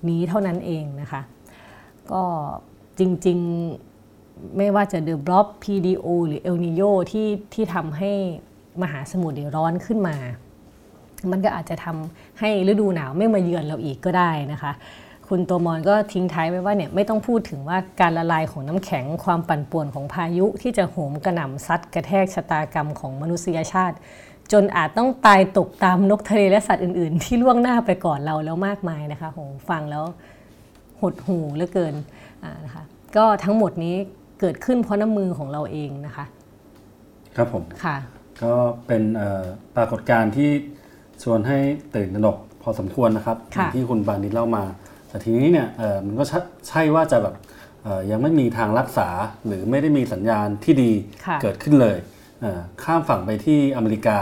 [0.09, 1.21] นี้เท่านั้นเองนะคะ
[2.13, 2.23] ก็
[2.99, 3.39] จริง
[3.97, 8.13] ๆ ไม่ว่าจะเดอะบล็อบ PDO หรือเอลนิโยที่ที่ทำให้
[8.83, 10.17] มหาสมุทรร้อนขึ้นมา
[11.31, 14.73] มันก็อาจจะทำให้ฤดูหนาวไม่มาเยือนเราอีกก็ได้นะคะ
[15.29, 23.97] คุณโตมอนก็ทิ้งท้ายไว้ว่าเนี่ยไม่ต้องพูดถึงว่าการละลายของน้ำแข็งความปั่นป่วนของพายุที่จะโหมกระหน่ำซัดกระแทกชะตากรรมของมนุษยชาติ
[24.53, 30.05] จนอาจต้องตายตกตามนกทะเลและสัตว์อื่น ๆ ที่ล่วงหน้าไปก่อนเราแล้วมากมายนะคะโหฟังแล้ว
[31.01, 31.95] หดหูเหลือเกิน
[32.65, 32.83] นะคะ
[33.17, 33.97] ก็ทั้งหมดนี้
[34.41, 36.25] เกิดขึ้นเพราะน้ำมือของเราเองนะคะ
[37.37, 37.97] ครับผมค่ะ
[38.43, 38.55] ก็
[38.87, 39.03] เป็น
[39.77, 40.51] ปรากฏการณ์ที่
[41.23, 41.59] ชวนให้
[41.95, 43.37] ตื่นตระหนกพอสมควรนะครับ
[43.75, 44.65] ที่คุณบานิดเล่ามา
[45.09, 45.69] แต่ทีนี้เนี่ย
[46.07, 46.25] มันก็
[46.69, 47.35] ใช่ว่าจะแบบ
[48.11, 49.09] ยังไม่มีทางรักษา
[49.47, 50.93] หรือไม่ได้มีสัญญาณที่ดี
[51.43, 51.97] เกิดขึ้นเลย
[52.83, 54.19] ข้ามฝั่งไปที่อเมริกา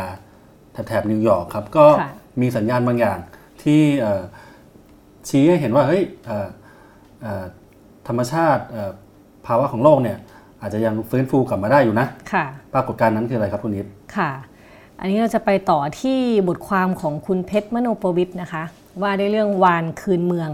[0.88, 1.87] แถบนิวยอร์กครับ ก็
[2.40, 3.18] มีสัญญาณบางอย่าง
[3.62, 3.81] ที่
[5.29, 6.03] ชี้ให้เห็นว่าเฮ้ย
[8.09, 8.64] ธรรมชาติ
[9.46, 10.18] ภาวะของโลกเนี่ย
[10.61, 12.44] อาจจะยังฟื้นฟูกลับมาได้อยู่นะค่ะ
[12.75, 14.31] ปรากฏการณ์นั้นคืออะไรครับคุณนิดค่ะ
[15.01, 16.18] อันนี้เราจะไปต่อที่
[16.49, 18.64] บทความของคุณเพชรมโนประวิทย์นะคะ
[19.03, 20.51] ว่าในเรื่องวานคืนเมือง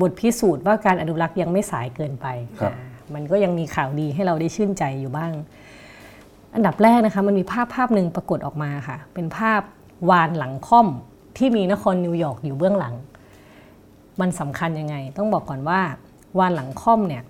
[0.00, 2.26] บทพิสูจน์ว่าการอนุรักษ์ยังไม่สายเกินไป
[2.60, 5.32] ครับอ่ามันก็ยังมีข่าวดีให้เราได้ชื่นใจอยู่บ้าง
[6.54, 9.62] อันดับแรกนะคะมันมีภาพภาพหนึ่งปรากฏออกมาค่ะ เป็นภาพ
[10.10, 10.88] วานหลังค่อม
[11.36, 12.94] ที่มีนครนิวยอร์กอยู่เบื้องหลัง
[14.20, 15.80] มันสำคัญยังไง ต้องบอกก่อนว่า
[16.38, 17.22] วานหลังค่อมเนี่ย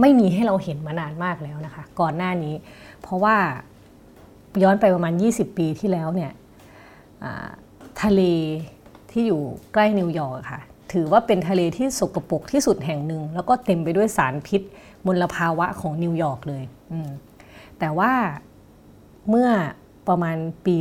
[0.00, 2.54] ไม่มีให้เราเห็นมานานมากแล้วนะคะ ก่อนหน้านี้
[3.02, 3.36] เพราะว่า
[4.62, 6.32] ย้อนไปประมาณ 20 ปีที่แล้วเนี่ย
[7.24, 7.48] อ่า
[8.02, 8.22] ทะเล
[9.10, 9.40] ที่อยู่
[9.72, 10.60] ใกล้นิวยอร์กอะค่ะ
[10.92, 14.62] ถือว่าเป็นทะเลที่สกปรกที่สุดแห่งหนึ่ง แล้วก็เต็มไปด้วยสารพิษ
[15.06, 16.62] มลภาวะของนิวยอร์กเลย
[17.78, 18.12] แต่ว่า
[19.28, 19.48] เมื่อ
[20.08, 20.76] ประมาณปี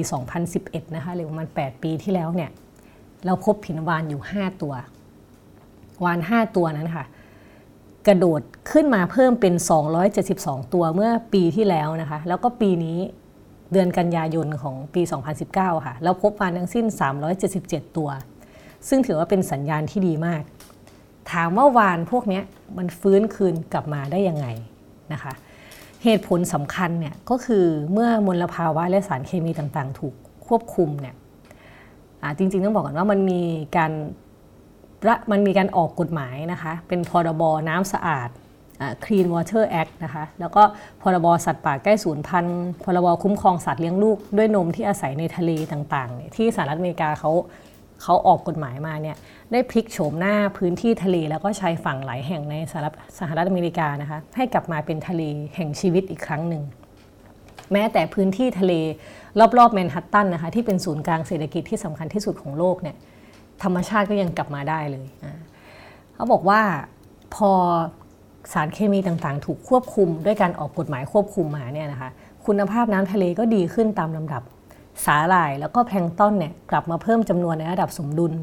[0.46, 2.50] 2011 นะคะหรือประมาณ 8 ปีที่แล้วเนี่ย
[3.26, 4.74] เราพบผินวานอยู่ 5 ตัว
[6.04, 7.06] วาน 5 ตัวนั้นค่ะ
[8.08, 8.42] กระโดด
[8.72, 9.54] ขึ้นมาเพิ่มเป็น
[10.14, 12.98] 272 ตัวเมื่อปีที่แล้วนะคะ แล้วก็ปีนี้
[13.72, 15.02] เดือนกันยายนของปี
[15.44, 16.86] 2019 ค่ะแล้วพบวานทั้งสิ้น
[17.42, 18.10] 377 ตัว
[18.88, 20.44] ซึ่งถือว่าเป็นสัญญาณที่ดีมาก
[21.32, 22.42] ถามว่าวานพวกนี้
[22.78, 24.48] มันฟื้นคืนกลับมาได้ยังไง
[25.14, 25.34] นะคะ
[26.04, 30.14] เหตุผลสำคัญเนี่ยก็คือเมื่อมลภาวะและสารเคมีต่างๆ ถูก
[30.48, 31.16] ควบคุมเนี่ย
[32.38, 33.42] จริงๆต้องบอกก่อนว่ามันมี
[33.78, 33.92] การ
[35.08, 38.30] ระมันมีการออกกฎหมายนะคะเป็นพรบน้ำสะอาด
[38.82, 40.64] อ Clean Water Act นะคะแล้วก็
[41.02, 47.32] พรบสัตว์ป่าใกล้สูญพันธุ์พรบคุ้มครองสัตว์เลี้ยงลูกด้วยนมที่อาศัยในทะเลต่างๆ ที่สหรัฐอเมริกาเขา
[48.02, 49.16] เขาออกกฎหมายมาเนี่ย
[49.52, 55.22] ได้พลิกโฉมหน้าพื้นที่ทะเล แล้วก็ชายฝั่งหลายแห่งในสหรัฐสหรัฐอเมริกานะคะให้กลับมาเป็นทะเล
[55.56, 56.64] แห่งชีวิตอีกครั้งหนึ่ง
[57.74, 58.74] แม้แต่พื้นที่ทะเล
[59.58, 62.96] รอบๆแมนฮัตตันนะคะที่เป็นศูนย์กลางเศรษฐกิจที่สำคัญที่สุดของโลกเนี่ย
[63.64, 65.06] ธรรมชาติก็ยังกลับมาได้เลย
[66.14, 66.62] เขาบอกว่า
[67.36, 67.52] พอ
[68.54, 72.10] สารเคมีต่างๆ ถูกควบคุมด้วยการออกกฎหมายควบคุมมาเนี่ยนะคะ
[72.46, 74.42] คุณภาพน้ำทะเลก็ดีขึ้นตามลำดับ
[75.06, 78.34] สาหร่ายแล้วก็แพลงต้นเนี่ยกลับมาเพิ่มจำนวนในระดับสมดุล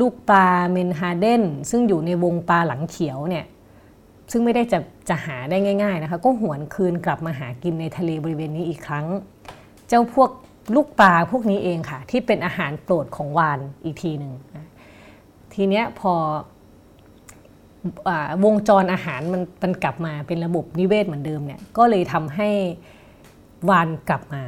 [0.00, 3.44] ลูกปลาเมนฮาเดนซึ่งอยู่ในวงปลาหลังเขียวเนี่ย
[4.30, 9.06] ซึ่งไม่ได้จะจะหาได้ง่ายๆนะคะก็หวนคืนกลับมาหากินในทะเลบริเวณนี้อีกครั้ง
[9.88, 10.30] เจ้าพวก
[10.74, 14.32] ลูกปลาพวกนี้เองค่ะ ที่เป็นอาหารโปรดของวานอีกทีหนึ่ง
[15.54, 16.12] ทีเนี้ยพอ
[18.08, 18.10] อ
[18.44, 22.50] วงจรอาหารมันมันกลับมาเป็นระบบนิเวศเหมือนเดิมเนี่ยก็เลยทำให้
[23.70, 24.42] วานกลับมา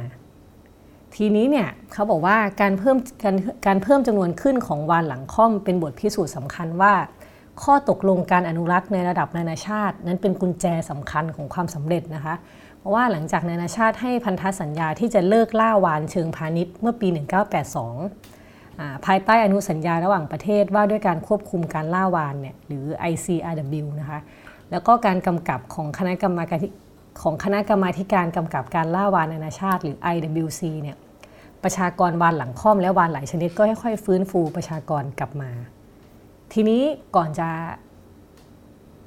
[1.17, 3.35] ทีนี้เนี่ยเขาบอกว่าการเพิ่มการ
[3.67, 6.93] การเพิ่มจำนวนขึ้นของวานหลังค่อมเป็นบทพิสูจน์สำคัญว่า
[7.61, 12.35] ข้อตกลงการอนุรักษ์ในระดับนานาชาติ นั้นเป็นกุญแจสำคัญของความสำเร็จนะคะ
[12.79, 24.19] เพราะว่าหลังจากนานาชาติให้พันธสัญญาที่จะเลิกล่าวานเชิงพาณิชย์เมื่อปี 1982าภายใต้อนุสัญญาระหว่างประเทศว่าด้วยการควบคุมการล่าวานเนี่ยหรือ ICRW นะคะ
[24.71, 26.59] แล้วก็การกำกับของคณะกรรมการ
[27.21, 30.97] ของคณะกรรมาธิการกำกับการล่าวานนานาชาติ หรือ IWC เนี่ย
[31.63, 35.51] ประชากรวานหลังค่อมและวานหลายชนิดก็ค่อยๆฟื้นฟูประชากรกลับมา
[36.53, 36.81] ทีนี้
[37.15, 37.49] ก่อนจะ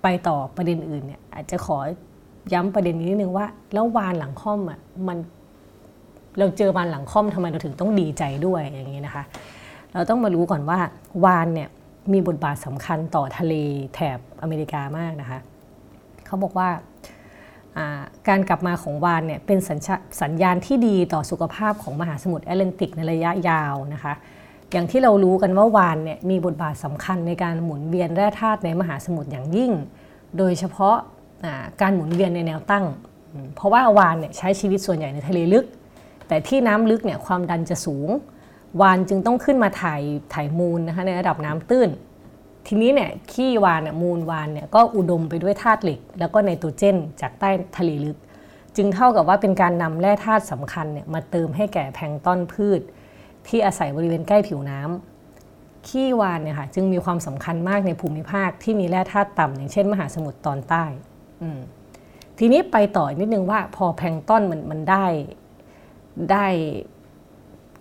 [0.03, 1.79] ไปต่อประเด็นอื่นเนี่ยอาจจะขอ
[2.53, 5.19] ย้ำประเด็นนี้นิดนึงว่า แล้ววานหลังค่อมอะมัน
[6.39, 9.25] เราเจอวานหลังค่อมทำไมเราถึงต้องดีใจด้วยอย่างนี้นะคะ
[9.93, 10.79] เราต้องมารู้ก่อนว่า
[11.25, 11.69] วานเนี่ย
[12.13, 13.55] มีบทบาทสำคัญต่อทะเล
[13.95, 15.39] แถบอเมริกามากนะคะ
[16.27, 16.69] เขาบอกว่า
[18.29, 19.79] การกลับมาของวานเนี่ยเป็นสัญ
[20.23, 24.15] สญญาณที่ดีต่อสุขภาพของมหาสมุทรแอตแลนติกในระยะยาวนะคะ
[24.73, 29.73] อย่างที่เรารู้กันว่าวานเนี่ยมีบทบาทสำคัญในการหมุนเวียนแร่ธาตุในมหาสมุทรอย่างยิ่ง
[30.39, 30.97] โดยเฉพาะ
[31.81, 32.85] การหมุนเวียนในแนวตั้ง
[33.55, 35.67] เพราะว่าวานเนี่ยใช้ชีวิตส่วนใหญ่ในทะเลลึก
[36.29, 38.09] แต่ที่น้ำลึกเนี่ยความดันจะสูง
[38.81, 40.03] วานจึงต้องขึ้นมาถ่าย
[40.35, 41.89] ถ่ายมูลนะคะในระดับน้ำตื้น
[42.67, 48.19] ทีนี้เนี่ยขี้วานเนี่ยมูลวานเนี่ยก็อุดมไปด้วยธาตุเหล็ก แล้วก็ไนโตรเจน จากใต้ทะเลลึก
[48.77, 52.81] จึงเท่ากับว่าเป็นการนำแร่ธาตุสำคัญเนี่ยมาเติมให้แก่แพลงต้นพืช
[53.49, 60.85] ที่อาศัยบริเวณใกล้ผิวน้ำขี้วานเนี่ยค่ะจึงมีความสำคัญมากในภูมิภาคที่มีแร่ธาตุต่ำอย่างเช่น มหาสมุทรตอนใต้
[62.39, 65.07] ทีนี้ไปต่อนิดนึงว่าพอแพลงต้นมันมันได้
[66.33, 66.47] ได้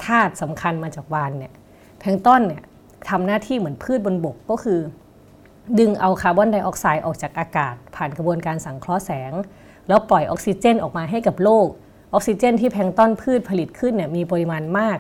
[0.05, 1.53] ธาตุสำคัญมาจากวานเนี่ย
[1.99, 2.63] แพลงต้นเนี่ย
[3.09, 4.79] ทำหน้าที่เหมือนพืชบนบกก็คือ
[5.79, 9.33] ดึงเอาคาร์บอนไดออกไซด์ออกจากอากาศ ผ่านกระบวนการสังเคราะห์แสง
[9.87, 11.67] แล้วปล่อยออกซิเจนออกมาให้กับโลก
[12.13, 14.97] ออกซิเจนที่แพลงต้นพืชผลิตขึ้นเนี่ยมีปริมาณมาก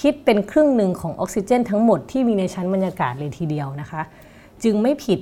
[0.00, 4.02] คิดเป็นครึ่งหนึ่งของออกซิเจนทั้งหมดที่มีในชั้นบรรยากาศเลยทีเดียวนะคะ
[4.64, 5.18] จึงไม่ผิด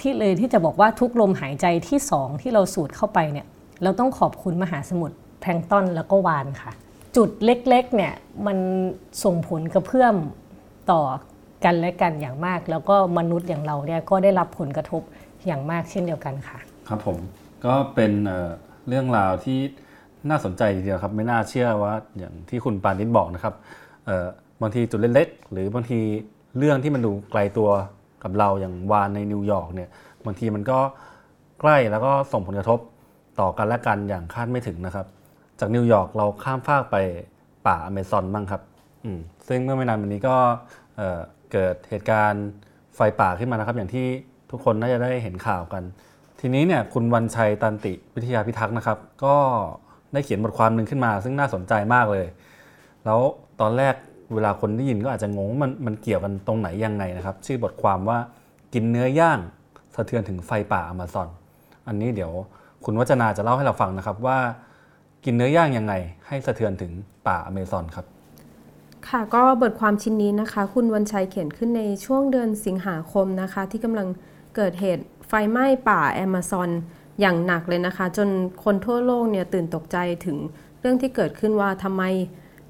[0.00, 3.46] ที่เลยที่จะบอกว่าทุกลมหายใจที่สองที่เราสูดเข้าไปเนี่ย
[3.82, 6.72] เราต้องขอบคุณมหาสมุทรแพลงก์ตอนแล้วก็วาฬค่ะ
[7.16, 8.12] จุดเล็กๆเนี่ย
[8.46, 8.58] มัน
[9.24, 10.16] ส่งผลกระเพื่อม
[10.90, 11.02] ต่อ
[11.64, 15.02] กันและกันอย่างมาก แล้วก็มนุษย์อย่างเราเนี่ยก็ได้รับผลกระทบ
[15.46, 17.16] อย่างมากเช่นเดียวกันค่ะ ครับผม
[17.64, 18.12] ก็เป็น
[18.88, 19.58] เรื่องราวที่
[20.30, 23.54] น่าสนใจทีเดียวครับ ไม่น่าเชื่อว่าอย่างที่คุณปานิชบอกนะครับ
[24.62, 26.00] บางทีจุดเล็กๆหรือบางที
[26.58, 27.70] เรื่องที่มันดูไกลตัว
[28.22, 29.88] กับเราอย่างวาฬในนิวยอร์กเนี่ย
[30.24, 30.78] บางทีมันก็
[31.60, 32.78] ใกล้แล้วก็ส่งผลกระทบ
[33.40, 35.06] ต่อกันและกันอย่างคาดไม่ถึงนะครับ
[35.60, 36.96] จากนิวยอร์กเราข้ามฟากไป
[37.66, 38.62] ป่าอเมซอนบ้างครับ
[39.04, 39.18] อืม
[39.48, 40.36] ซึ่งเมื่อไม่นานมานี้ก็
[41.52, 42.46] เกิดเหตุการณ์
[42.96, 44.06] ไฟป่าขึ้นมานะครับ อย่างที่
[44.50, 45.82] ทุกคนน่าจะได้เห็นข่าวกัน
[46.40, 49.36] ทีนี้เนี่ยคุณวันชัยตันติวิทยาพิทักษ์นะครับ ก็
[50.12, 52.26] ได้เขียนบทความหนึ่งขึ้นมา ซึ่งน่าสนใจมากเลย
[53.04, 53.20] แล้ว
[53.60, 53.94] ตอนแรก
[54.34, 58.18] เวลาคนได้ยินก็อาจจะงงว่ามันมันเกี่ยวกันตรงไหนยังไงนะครับ ชื่อบทความว่า
[58.74, 59.38] กินเนื้อย่าง
[59.94, 61.28] สะเทือนถึงไฟป่าอเมซอน
[61.88, 62.32] อันนี้เดี๋ยว
[62.84, 64.38] คุณวัจนาจะเล่าให้เราฟังนะครับว่า
[65.24, 65.94] กินเนื้อย่างยังไง
[66.26, 66.92] ให้สะเทือนถึง
[67.26, 68.06] ป่าอเมซอนครับ
[69.08, 74.08] ค่ะก็บทความชิ้นนี้นะคะ คุณวันชัยเขียนขึ้นในช่วงเดือนสิงหาคมนะคะ ที่กำลัง
[74.56, 76.70] เกิดเหตุไฟไหม้ป่าแอมะซอน
[77.20, 78.28] อย่างหนักเลยนะคะ จน
[78.64, 80.36] คนทั่วโลกเนี่ยตื่นตกใจถึง
[80.80, 82.02] เรื่องที่เกิดขึ้นว่าทำไม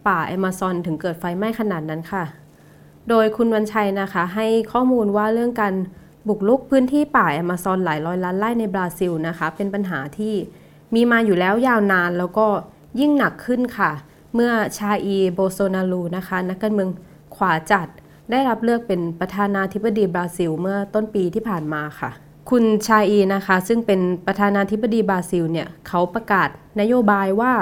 [0.09, 2.25] ป่าแอมะซอนถึงเกิดไฟไหม้ขนาดนั้นค่ะ
[3.09, 5.75] โดยคุณวันชัยนะคะให้ข้อมูลว่าเรื่องการ
[6.29, 10.35] บุกรุกพื้นที่ป่าแอมะซอนหลายร้อยล้านไร่ในบราซิลนะคะ เป็นปัญหาที่
[10.95, 12.47] มีมาอยู่แล้วยาวนานแล้วก็
[13.01, 13.91] ยิ่งหนักขึ้นค่ะ
[14.35, 16.91] เมื่อชาอีร์ โบลโซนารูนะคะ นักการเมือง
[17.37, 17.89] ขวาจัด
[18.31, 22.11] ได้รับเลือกเป็นประธานาธิบดีบราซิล เมื่อต้นปีที่ผ่านมาค่ะ
[22.51, 26.49] คุณชาอีร์นะคะ ซึ่งเป็นประธานาธิบดีบราซิลเนี่ยเขาประกาศ
[26.81, 27.53] นโยบายว่า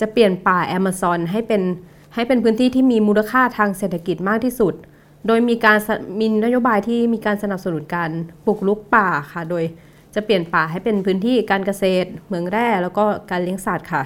[0.00, 1.62] จะเปลี่ยนป่าแอมะซอนให้เป็น
[2.14, 4.74] ให้เป็นพื้นที่ที่มีมูลค่าทางเศรษฐกิจมากที่สุด
[5.26, 5.78] โดยมีการ
[6.20, 8.10] มีนโยบายที่มีการสนับสนุนการ
[8.44, 9.64] ปลูกลุกป่าค่ะ โดย
[10.14, 14.02] จะเปลี่ยนป่าให้เป็นพื้นที่การเกษตรเหมืองแร่แล้วก็การเลี้ยงสัตว์ค่ะ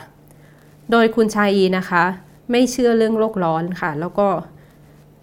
[0.91, 2.05] โดยคุณชาอีนะคะ
[2.51, 4.29] ไม่เชื่อเรื่องโลกร้อนค่ะ แล้วก็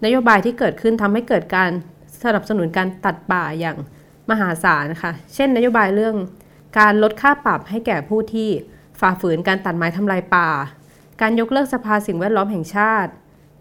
[0.04, 1.70] นโยบายที่เกิดขึ้นทำให้เกิดการ
[2.24, 3.76] สนับสนุนการตัดป่าอย่าง
[4.30, 6.16] มหาศาลค่ะ เช่น นโยบายเรื่อง
[6.78, 8.48] การลดค่าปรับให้แก่ผู้ที่
[9.00, 10.48] ฝ่าฝืนการตัดไม้ทำลายป่า
[11.20, 13.10] การยกเลิกสภาสิ่งแวดล้อมแห่งชาติ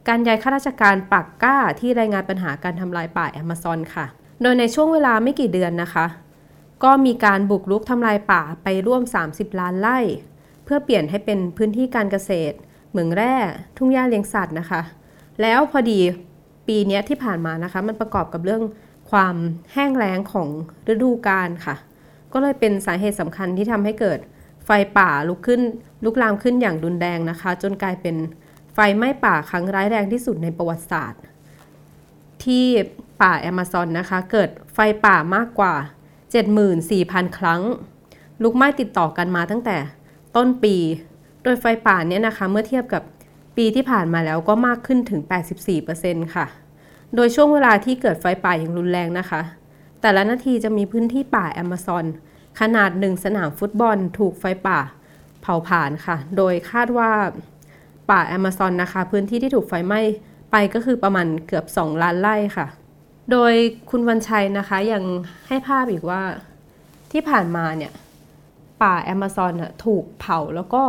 [0.07, 4.05] การย้ายข้าราชการปักก้าที่รายงานปัญหาการทำลายป่าแอมะซอนค่ะ
[4.41, 6.05] โดยในช่วงเวลาไม่กี่เดือนนะคะ
[6.83, 9.99] ก็มีการบุกรุกทำลายป่าไปร่วม 30 ล้านไร่
[10.63, 12.55] เพื่อเปลี่ยนให้เป็นพื้นที่การเกษตร
[12.89, 13.35] เหมืองแร่
[13.77, 14.81] ทุ่งหญ้าเลี้ยงสัตว์นะคะ
[15.41, 15.99] แล้วพอดี
[16.67, 18.63] ปีนี้ที่ผ่านมานะคะ มันประกอบกับเรื่อง
[19.11, 19.35] ความ
[19.73, 20.47] แห้งแล้งของ
[20.91, 21.75] ฤดูกาลค่ะ
[22.33, 24.19] ก็เลยเป็นสาเหตุสำคัญที่ทำให้เกิด
[24.65, 25.61] ไฟป่าลุกขึ้น
[26.03, 28.15] ลุกลามขึ้นอย่างรุนแรงนะคะ จนกลายเป็น
[28.73, 31.21] ไฟไหม้ป่าครั้งร้ายแรงที่สุดในประวัติศาสตร์
[32.43, 32.65] ที่
[33.21, 35.73] ป่าแอมะซอนนะคะ เกิดไฟป่ามากกว่า
[36.55, 37.61] 74,000 ครั้ง
[38.43, 39.77] ลุกไหม้ติดต่อกันมาตั้งแต่
[40.35, 40.75] ต้นปี
[41.43, 43.03] โดยไฟป่าเนี้ยนะคะ เมื่อเทียบกับ
[43.57, 45.21] ปีที่ผ่านมาแล้วก็มากขึ้นถึง
[45.77, 46.45] 84%ค่ะ
[47.15, 49.41] โดยช่วงเวลาที่เกิดไฟป่าอย่างรุนแรงนะคะ
[50.01, 52.05] แต่ละนาทีจะมีพื้นที่ป่าแอมะซอน
[52.59, 54.79] ขนาดหนึ่งสนามฟุตบอลถูกไฟป่า
[55.41, 57.11] เผาผลาญค่ะ โดยคาดว่า
[58.11, 60.01] ป่าแอมะซอนนะคะ พื้นที่ที่ถูกไฟไหม้
[60.51, 62.67] ไปก็คือประมาณเกือบ 2 ล้านไร่ค่ะ
[63.31, 63.53] โดย
[63.89, 65.03] คุณวันชัยนะคะยัง
[65.47, 66.21] ให้ภาพอีกว่า
[67.11, 67.91] ที่ผ่านมาเนี่ย
[68.83, 69.53] ป่าแอมะซอน
[69.85, 70.83] ถูกเผาแล้วก็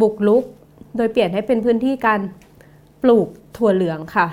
[0.00, 0.44] บุกลุก
[0.96, 2.20] โดยเปลี่ยนให้เป็นพื้นที่การ
[3.02, 4.26] ปลูกถั่วเหลืองค่ะ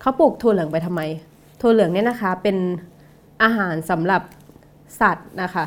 [0.00, 1.00] เขาปลูกถั่วเหลืองไปทำไม
[1.60, 2.56] ถั่วเหลืองเนี่ยนะคะเป็น
[3.42, 4.22] อาหารสำหรับ
[5.00, 5.64] สัตว์นะคะ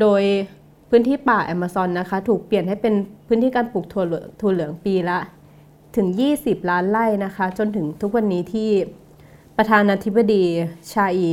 [0.00, 0.22] โดย
[0.90, 2.94] พื้นที่ป่าแอมะซอนนะคะ ถูกเปลี่ยนให้เป็น
[3.26, 5.18] พื้นที่การปลูกถั่วเหลืองถั่วเหลืองปีละ
[5.96, 6.06] ถึง
[6.38, 8.70] 20 ล้านไร่นะคะ จนถึงทุกวันนี้ที่
[9.56, 10.44] ประธานาธิบดี
[10.92, 11.30] ชาอี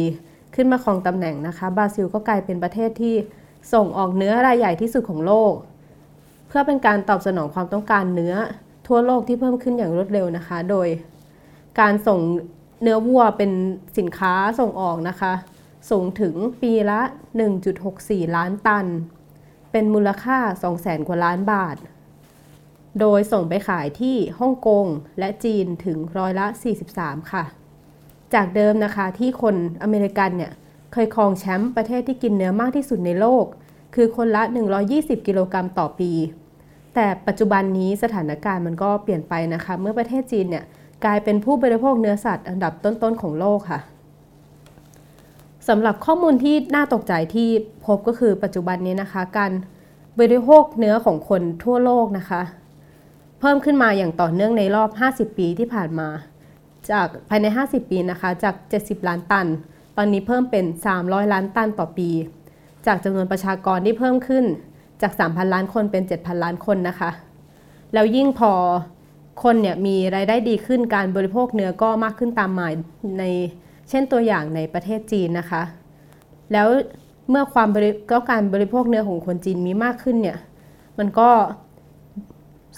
[0.55, 3.15] ขึ้นมาครองตำแหน่งนะคะ บราซิลก็กลายเป็นประเทศที่
[3.73, 5.53] ส่งออกเนื้อรายใหญ่ที่สุดของโลก
[6.47, 8.35] เพื่อเป็นการตอบสนองความต้องการเนื้อ
[8.87, 10.87] ทั่วโลกที่เพิ่มขึ้นอย่างรวดเร็วนะคะ โดย
[11.79, 12.19] การส่ง
[12.81, 13.51] เนื้อวัวเป็น
[13.97, 15.33] สินค้าส่งออกนะคะ
[15.89, 17.01] สูงถึงปีละ
[17.67, 18.85] 1.64 ล้านตัน
[19.71, 20.37] เป็นมูลค่า
[20.73, 21.77] 200,000 กว่าล้านบาท
[22.99, 24.85] โดยส่งไปขายที่ฮ่องกง
[25.19, 26.47] และจีนถึงร้อยละ
[26.89, 27.43] 43 ค่ะ
[28.33, 30.53] จากเดิมนะคะที่คนอเมริกันเนี่ย
[30.93, 33.45] เคยครองแชมป์ประเทศที่กินเนื้อมากที่สุดในโลก
[33.95, 34.43] คือคนละ
[34.85, 36.11] 120 กิโลกรัมต่อปี
[36.95, 40.63] แต่ปัจจุบันนี้สถานการณ์มันก็เปลี่ยนไปนะคะ เมื่อประเทศจีนเนี่ย
[41.05, 43.79] กลายเป็นผู้บริโภคเนื้อสัตว์อันดับต้นๆของโลกค่ะ
[45.67, 47.49] สำหรับข้อมูลที่น่าตกใจที่
[47.85, 49.51] พบก็คือปัจจุบันนี้นะคะ การ
[50.19, 52.41] บริโภคเนื้อของคนทั่วโลกนะคะ
[53.39, 56.07] เพิ่มขึ้นมาอย่างต่อเนื่องในรอบ 50 ปีที่ผ่านมา
[56.91, 59.47] จากภายใน 50 ปีนะคะ จาก 70 ล้านตัน
[59.97, 60.65] ตอนนี้เพิ่มเป็น
[60.97, 62.09] 300 ล้านตันต่อปี
[62.85, 64.45] จากจำนวนประชากรที่เพิ่มขึ้น
[65.01, 67.09] จาก 3,000 ล้านคนเป็น 7,000 ล้านคนนะคะ
[67.93, 68.51] แล้วยิ่งพอ
[69.43, 72.67] คนเนี่ยมีรายได้ดีขึ้นการบริโภคเนื้อก็มากขึ้นตามมา
[73.19, 73.23] ใน
[73.89, 75.61] เช่นตัวอย่างในประเทศจีนนะคะ
[76.51, 76.67] แล้ว
[77.29, 80.37] เมื่อความบริก็การบริโภคเนื้อของคนจีนมีมากขึ้นเนี่ย
[80.99, 81.29] มันก็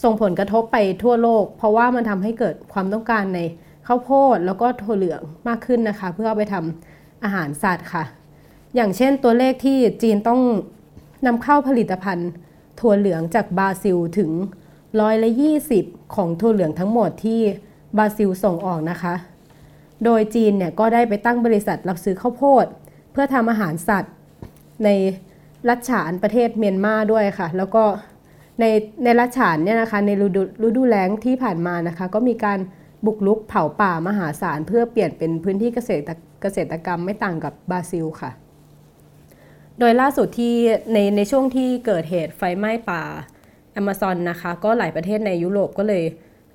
[0.03, 3.39] ส่งผลกระทบไปทั่วโลก เพราะว่ามันทำให้เกิดความต้องการใน
[3.87, 6.94] ข้าวโพดแล้วก็ถั่วเหลืองมากขึ้นนะคะ เพื่อเอาไปทำ
[7.25, 8.03] อาหารสัตว์ค่ะ
[8.75, 10.41] อย่างเช่นตัวเลขที่จีนต้อง
[11.25, 12.29] นำเข้าผลิตภัณฑ์
[12.79, 14.31] ถั่วเหลืองจากบราซิลถึง
[15.01, 15.29] ร้อยละ
[15.71, 17.39] 20ของถั่วเหลืองทั้งหมดที่
[17.97, 19.13] บราซิลส่งออกนะคะ
[20.03, 22.65] โดยจีนเนี่ยก็ได้ไปตั้งบริษัทรับซื้อข้าวโพด
[23.11, 24.13] เพื่อทำอาหารสัตว์
[24.83, 24.89] ใน
[25.69, 27.83] รัฐฉานประเทศเมียนมาด้วยค่ะ แล้วก็
[28.59, 28.65] ใน
[29.03, 32.59] ในรัฐฉานเนี่ยนะคะในฤดูฤดูแล้งที่ผ่านมานะคะ ก็มีการ
[33.05, 36.03] บุกรุกเผาป่ามหาศาลเพื่อเปลี่ยนเป็นพื้นที่เกษตร
[36.41, 38.31] เกษตรกรรมไม่ต่างกับบราซิลค่ะ
[39.79, 40.55] โดยล่าสุดที่
[40.93, 43.01] ในในช่วงที่เกิดเหตุไฟไหม้ป่า
[43.79, 46.03] a ม a z o n นะคะ ก็หลายประเทศในยุโรปก็เลย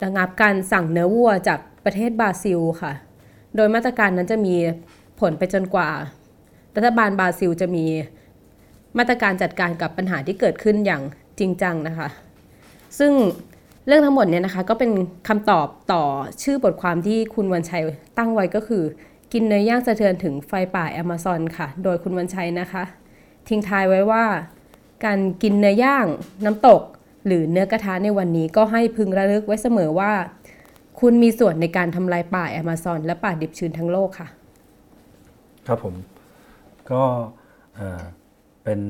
[0.05, 2.93] ระงับการสั่งเนื้อวัวจากประเทศบราซิลค่ะ
[3.57, 4.55] โดยมาตรการนั้นจะมี
[5.21, 5.89] ผลไปจนกว่า
[6.77, 7.85] รัฐบาลบราซิลจะมี
[8.99, 11.03] มาตรการจัดการกับปัญหาที่เกิดขึ้นอย่าง
[11.39, 12.09] จริงจังนะคะ
[12.99, 13.13] ซึ่ง
[13.87, 14.91] เรื่องทั้งหมดเนี่ยนะคะก็เป็น
[15.29, 16.03] คำตอบต่อ
[16.43, 17.83] ชื่อบทความที่คุณวันชัย
[18.19, 18.83] ตั้งไว้ก็คือ
[19.33, 22.85] กินเนื้อย่างสะเทือนถึงไฟป่าแอมะซอนค่ะ โดยคุณวันชัยนะคะ
[23.49, 24.25] ทิ้งท้ายไว้ว่า
[25.05, 26.07] การกินเนื้อย่าง
[26.45, 26.83] น้ำตก
[27.27, 30.13] หรือเนื้อกระทะในวันนี้ก็ให้พึงระลึกไว้เสมอว่า
[31.01, 34.29] คุณมีส่วนในการทำลายป่าแอมะซอนและป่าดิบชื้นทั้งโลกค่ะ
[35.67, 35.95] ครับผม
[36.91, 37.03] ก็
[37.77, 38.03] เอ่อ
[38.65, 38.81] เป็น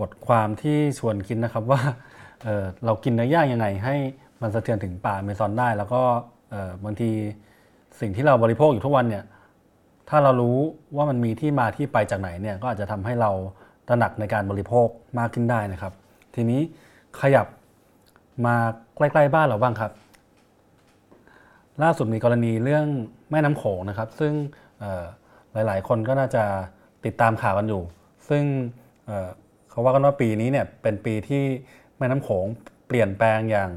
[0.00, 1.80] บทความที่ชวนคิดนะครับว่า
[2.42, 3.96] เออเรากินเนื้อย่างยังไงให้
[4.40, 6.02] มันสะเทือนถึงป่าอเมซอนได้ แล้วก็
[6.50, 7.10] เออบางที
[8.00, 9.24] สิ่งที่เราบริโภคอยู่ทุกวันเนี่ย
[10.08, 10.58] ถ้าเรารู้
[10.96, 13.30] ว่ามันมีที่มาที่ไปจากไหนเนี่ยก็อาจจะทำให้เรา
[13.88, 15.92] ตระหนักในการบริโภคมากขึ้นได้นะครับ
[16.34, 16.60] ทีนี้
[17.20, 17.46] ขยับ
[18.46, 18.56] มา
[18.96, 19.92] ใกล้ๆบ้านเราบ้างครับ
[21.82, 22.86] ล่าสุดมีกรณีเรื่อง
[23.30, 24.32] แม่น้ำโขงนะครับ ซึ่ง
[25.52, 26.44] หลายๆ คนก็น่าจะ
[27.04, 27.82] ติดตามข่าวกันอยู่
[28.28, 28.44] ซึ่ง
[29.06, 31.42] เเขาว่ากันว่าปีนี้เนี่ยเป็นปีที่
[31.98, 32.46] แม่น้ำโขง
[32.86, 33.70] เปลี่ยนแปลงอย่าง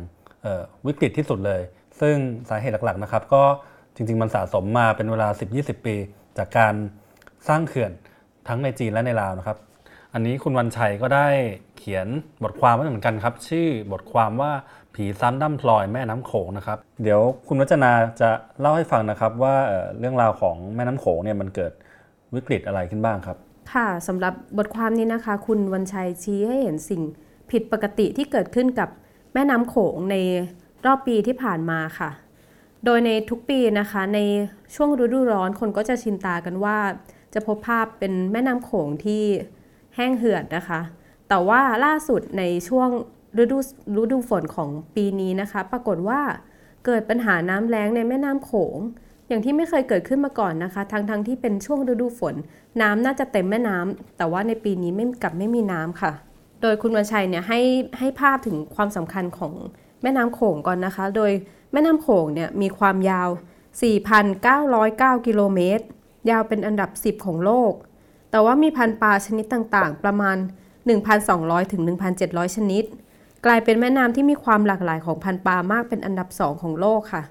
[0.88, 1.62] วิกฤตที่สุดเลย
[2.02, 2.16] ซึ่ง
[2.50, 3.44] สาเหตุหลักๆนะครับ ก็
[3.96, 5.28] จริง ๆ มันสะสมมาเป็นเวลา
[5.58, 5.96] 10-20 ปี
[6.38, 6.74] จากการ
[7.48, 7.92] สร้างเขื่อน
[8.48, 9.58] ทั้งในจีนและในลาวนะครับ
[10.14, 11.28] อันนี้คุณวันชัยก็ได้
[11.78, 12.08] เขียน
[12.44, 14.52] บทความไว้เหมือนกันครับ ชื่อบทความว่า
[14.96, 21.72] ผีซ้ำดั้มพลอยแม่น้ำโขงนะครับ เดี๋ยวคุณวัจนาจะเล่าให้ฟังนะครับว่าเอ่อเรื่องราวของแม่น้ำโขงเนี่ยมันเกิด
[22.36, 23.38] วิกฤตอะไรขึ้นบ้างครับ
[23.74, 27.02] ค่ะสำหรับบทความนี้นะคะ คุณวันชัยชี้ให้เห็นสิ่ง
[27.52, 28.90] ผิดปกติที่เกิดขึ้นกับ
[29.34, 30.16] แม่น้ำโขงใน
[30.86, 32.10] รอบปีที่ผ่านมาค่ะ
[32.86, 34.20] โดยในทุกปีนะคะใน
[34.76, 36.78] ช่วงฤดูร้อนคนก็จะชินตากันว่า
[37.34, 39.24] จะพบภาพเป็นแม่น้ำโขงที่
[39.96, 40.82] แห้งเหือดนะคะ
[41.30, 42.90] แต่ว่าล่าสุดในช่วง
[43.44, 43.58] ฤดู
[44.02, 46.22] ฤดูฝนของปีนี้นะคะ ปรากฏว่า
[46.86, 48.78] เกิดปัญหาน้ำแล้งในแม่น้ำโขง
[49.28, 52.36] อย่างที่ไม่เคยเกิดขึ้นมาก่อนนะคะ ทั้งทั้งที่เป็นช่วงฤดูฝน
[52.82, 56.12] น้ำน่าจะเต็มแม่น้ำแต่ว่าในปีนี้ไม่กลับไม่มีน้ำค่ะ
[56.62, 57.60] โดยคุณวันชัยเนี่ยให้
[58.00, 59.54] ให้ภาพถึงความสำคัญของ
[60.02, 61.32] แม่น้ำโขงก่อนนะคะ โดย
[61.72, 63.30] แม่น้ำโขงเนี่ยมีความยาว
[64.08, 65.86] 4,909 กิโลเมตร
[66.30, 67.74] ยาวเป็นอันดับ 10 ของโลก
[68.32, 70.38] แต่ว่ามีพันธุ์ปลาชนิดต่างๆ ประมาณ
[71.04, 71.82] 1,200 ถึง
[72.20, 72.84] 1,700 ชนิด
[73.46, 77.24] กลายเป็นแม่น้ำที่มีความหลากหลายของพันธุ์ปลามากเป็นอันดับ 2 ของโลกค่ะ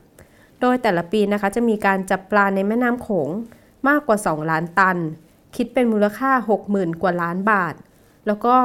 [0.61, 3.29] โดยแต่ละปีนะคะจะมีการจับปลาในแม่น้ำโขง
[3.89, 4.97] มากกว่า 2 ล้านตัน
[5.57, 6.31] คิดเป็นมูลค่า
[6.67, 7.75] 60,000 กว่าล้านบาท
[8.27, 8.57] แล้วก็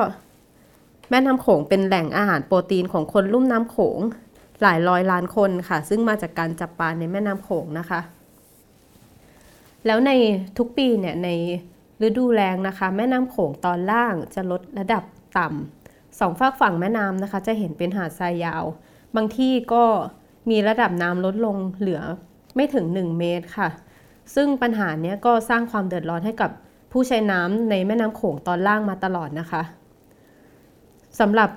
[1.09, 3.99] แม่น้ำโขงเป็นแหล่งอาหารโปรตีนของคนลุ่มน้ำโขง
[4.61, 7.99] หลายร้อยล้านคนค่ะ ซึ่งมาจากการจับปลาในแม่น้ำโขงนะคะ
[9.85, 10.11] แล้วใน
[10.57, 11.29] ทุกปีเนี่ยใน
[12.07, 15.03] ฤดูแล้งนะคะ แม่น้ำโขงตอนล่างจะลดระดับ
[15.37, 18.63] ต่ำสองฝากฝั่งแม่น้ำนะคะ จะเห็นเป็นหาดทรายยาว
[19.15, 19.83] บางที่ก็
[20.49, 22.01] มีระดับน้ำลดลงเหลือ
[22.55, 23.69] ไม่ถึง 1 เมตรค่ะ
[24.35, 26.51] ซึ่งปัญหาเนี้ยก็สร้างความเดือดร้อนให้กับ
[26.91, 29.61] ผู้ใช้น้ำในแม่น้ำโขงตอนล่างมาตลอดนะคะ
[31.19, 31.49] สำหรับ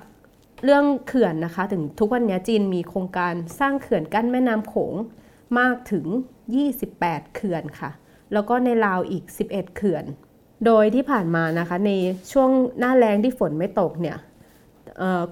[0.64, 4.94] เรื่องเขื่อนนะคะถึงทุกวันนี้จีนมีโครงการสร้างเขื่อนกั้นแม่น้ำโขง
[5.59, 6.07] มากถึง
[6.69, 7.90] 28 เขื่อนค่ะ
[8.33, 10.04] แล้วก็ในลาวอีก 11 เขื่อน
[10.67, 11.90] โดยที่ผ่านมานะคะใน
[12.33, 14.19] ช่วงหน้าแล้งที่ฝนไม่ตกเนี่ย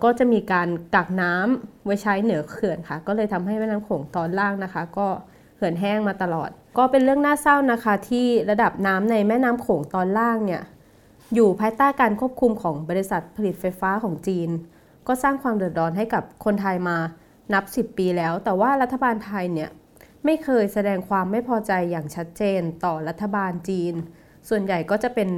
[0.03, 5.09] ก็จะมีการกักน้ำไว้ใช้เหนือเขื่อนค่ะ ก็เลยทำให้แม่น้ำโขงตอนล่างนะคะ ก็
[5.57, 10.63] เขื่อนแห้งมาตลอด ก็เป็นเรื่องน่าเศร้านะคะ ที่ระดับน้ำในแม่น้ำโขงตอนล่างเนี่ย
[11.35, 14.51] อยู่ภายใต้การควบคุมของบริษัทผลิตไฟฟ้าของจีน
[15.07, 16.97] ก็สร้างความเดือดร้อนให้กับคนไทยมา
[17.53, 19.71] นับ 10 ปีแล้ว แต่ว่ารัฐบาลไทยเนี่ย
[20.25, 23.95] ไม่เคยแสดงความไม่พอใจอย่างชัดเจนต่อรัฐบาลจีน
[24.49, 25.31] ส่วนใหญ่ก็จะเป็น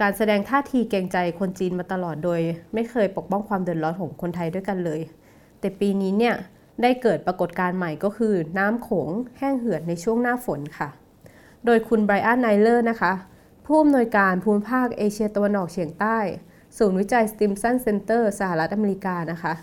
[0.00, 2.40] การแสดงท่าทีเกรงใจคนจีนมาตลอดโดย
[2.74, 5.00] ไม่เคยปกป้องความเดือดร้อนของคนไทยด้วยกันเลย
[5.60, 6.34] แต่ปีนี้เนี่ย
[6.82, 10.88] ได้เกิดปรากฏการณ์ใหม่ก็คือน้ำโขงแห้งเหือดในช่วงหน้าฝนค่ะ
[11.64, 13.12] โดยคุณ Brian Eyler นะคะ
[13.66, 16.18] ผู้อำนวยการภูมิภาคเอเชียตะวันออกเฉียงใต้
[16.78, 19.54] ศูนย์วิจัย Stimson Center สหรัฐอเมริกานะคะ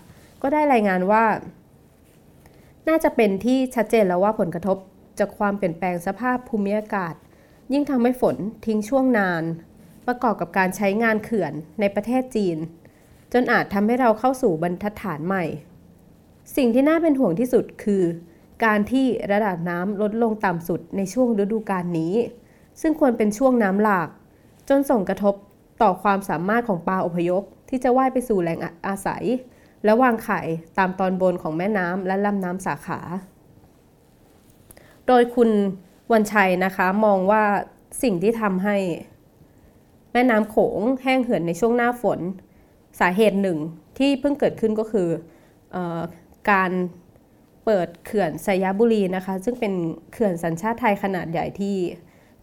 [0.42, 1.24] ก็ได้รายงานว่า
[2.88, 4.76] น่าจะเป็นที่ชัดเจนแล้วว่าผลกระทบ
[5.18, 7.14] จากความเปลี่ยนแปลงสภาพภูมิอากาศ
[7.72, 8.36] ยิ่งทำให้ฝน
[8.66, 9.42] ทิ้งช่วงนาน
[10.06, 12.58] ประกอบกับการใช้งานเขื่อนในประเทศจีน
[13.32, 15.44] จนอาจทำให้เราเข้าสู่บรรทัดฐานใหม่
[16.56, 18.02] สิ่งที่น่าเป็นห่วงที่สุดคือ
[18.64, 22.14] การที่ระดับน้ำลดลงต่ำสุดในช่วงฤดูกาลนี้
[22.80, 24.08] ซึ่งควรเป็นช่วงน้ำหลาก
[24.68, 25.34] จนส่งกระทบ
[25.82, 29.24] ต่อความสามารถของปลาอพยพ ที่จะว่ายไปสู่แหล่งอาศัย
[29.84, 30.40] และวางไข่
[30.78, 33.00] ตามตอนบนของแม่น้ำและลำน้ำสาขา
[35.06, 35.50] โดยคุณ
[36.12, 37.42] วันชัยนะคะมองว่า
[38.02, 38.76] สิ่งที่ทำให้
[40.12, 42.20] แม่น้ำโขงแห้งเหือดในช่วงหน้าฝน
[43.00, 43.58] สาเหตุหนึ่ง
[43.98, 45.08] ที่เพิ่งเกิดขึ้นก็คือ
[45.74, 46.00] ออ
[46.50, 46.70] การ
[47.64, 49.72] เปิดเขื่อนไซยบุรีนะคะ ซึ่งเป็น
[50.12, 51.76] เขื่อนสัญชาติไทยขนาดใหญ่ที่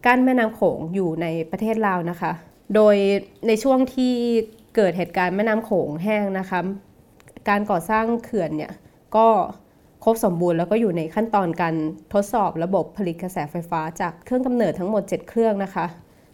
[0.05, 2.33] กั้นแม่น้ำโขงอยู่ในประเทศลาวนะคะ
[2.75, 2.95] โดย
[3.47, 4.13] ในช่วงที่
[4.75, 6.59] เกิดเหตุการณ์แม่น้ำโขงแห้งนะคะ
[7.49, 8.71] การก่อสร้างเขื่อนเนี่ย
[9.15, 9.27] ก็
[10.03, 11.75] ครบสมบูรณ์แล้วก็อยู่ในขั้นตอนการ
[12.13, 15.85] ทดสอบระบบผลิตกระแสไฟฟ้าจากเครื่องกำเนิดทั้งหมด 7 เครื่องนะคะ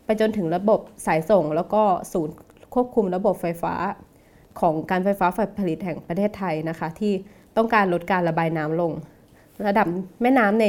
[0.05, 1.81] ไปจนถึงระบบสายส่งแล้วก็
[2.11, 2.35] ศูนย์
[2.73, 3.73] ควบคุมระบบไฟฟ้า
[4.59, 7.13] ของการไฟฟ้าฝ่ายผลิตแห่งประเทศไทยนะคะ ที่
[7.57, 8.91] ต้องการลดการระบายน้ำลง
[9.67, 9.87] ระดับ
[10.21, 10.65] แม่น้ำใน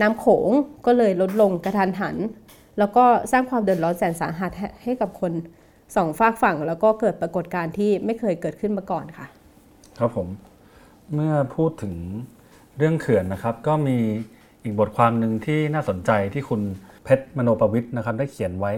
[0.00, 0.48] น้ำโขง
[0.86, 2.16] ก็เลยลดลงกระทันหัน
[2.78, 4.50] แล้วก็สร้างความเดือดร้อนแสนสาหัส
[4.82, 5.32] ให้กับคน
[5.96, 9.26] สองฝากฝั่ง แล้วก็เกิดปรากฏการณ์ที่ไม่เคยเกิดขึ้นมาก่อนค่ะ
[9.98, 10.28] ครับผม
[11.14, 11.94] เมื่อพูดถึง
[12.76, 13.98] เรื่องเขื่อนนะครับ ก็มี
[14.62, 16.60] อีกบทความหนึ่งที่น่าสนใจที่คุณ
[17.04, 18.72] เพชรมโนประวิทย์นะครับได้เขียนไว้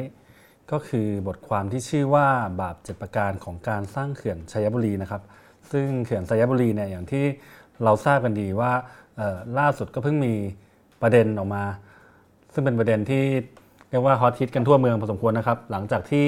[0.70, 2.26] ก็คือบทความที่ชื่อว่า
[2.60, 5.22] บาปเจ็ดประการของการสร้างเขื่อนชัยบุรีนะครับ
[5.72, 7.24] ซึ่งเขื่อนชัยบุรีเนี่ยอย่างที่
[7.84, 8.72] เราทราบกันดีว่า
[9.58, 10.34] ล่าสุดก็เพิ่งมี
[11.02, 11.64] ประเด็นออกมา
[12.52, 13.24] ซึ่งเป็นประเด็นที่
[13.96, 16.26] รียกว่าฮอตฮิตกันทั่วเมืองพอสมควรนะครับ หลังจากที่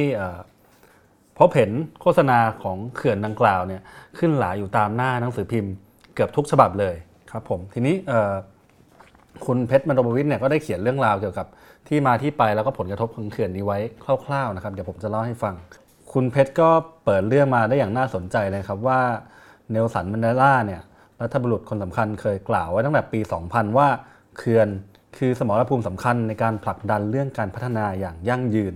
[1.38, 3.82] พบเห็นโฆษณาของเขื่อนดังกล่าวเนี่ย
[4.18, 5.72] ขึ้นหลายอยู่ตามหน้าหนังสือพิมพ์
[6.14, 6.94] เกือบทุกฉบับเลย
[7.30, 7.94] ครับผมทีนี้
[9.46, 11.46] คุณเพชรมนบวิทย์เนี่ยก็ได้เขียนเรื่องราวเกี่ยวกับ
[11.88, 13.78] ที่มาที่ไปแล้วก็ผลกระทบของเขื่อนนี้ไว้
[14.24, 15.54] คร่าวๆนะครับเดี๋ยวผมจะเล่าให้ฟัง
[16.12, 16.68] คุณเพชรก็
[17.04, 19.00] เปิดเรื่องมาได้อย่างน่าสนใจเลยครับว่า
[19.70, 20.82] เนลสันมันเดล่าเนี่ย
[21.22, 23.88] รัฐบุรุษคนสำคัญเคยกล่าวไว้ตั้งแต่ปี 2000 ว่า
[24.38, 24.68] เขื่อน
[25.16, 28.74] คือสมรภูมิสำคัญในการผลักดันเรื่องการพัฒนาอย่างยั่งยืน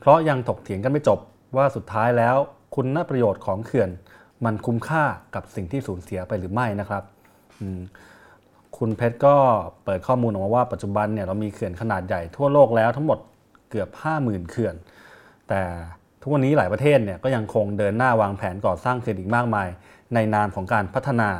[0.00, 1.18] เพราะยังถกเถียงกันไม่จบ
[1.56, 2.36] ว่าสุดท้ายแล้ว
[2.74, 3.90] คุณประโยชน์ของเขื่อน
[4.44, 5.04] มันคุ้มค่า
[5.34, 7.02] กับสิ่งที่สูญเสียไปหรือไม่นะครับ
[8.76, 9.36] คุณเพชรก็
[9.84, 13.18] เปิดข้อมูลออกมาว่าปัจจุบันเนี่ยเรามีเขื่อนขนาดใหญ่ทั่วโลกแล้วทั้งหมด
[13.70, 13.88] เกือบ
[14.20, 14.74] 50,000 เขื่อน
[15.48, 15.60] แต่
[16.20, 19.68] ทุกวันนี้หลายประเทศเนี่ยก็ยังคงเดินหน้าวางแผนก่อสร้างเขื่อนอีกมากมาย
[20.14, 21.30] ในนามของการพัฒนา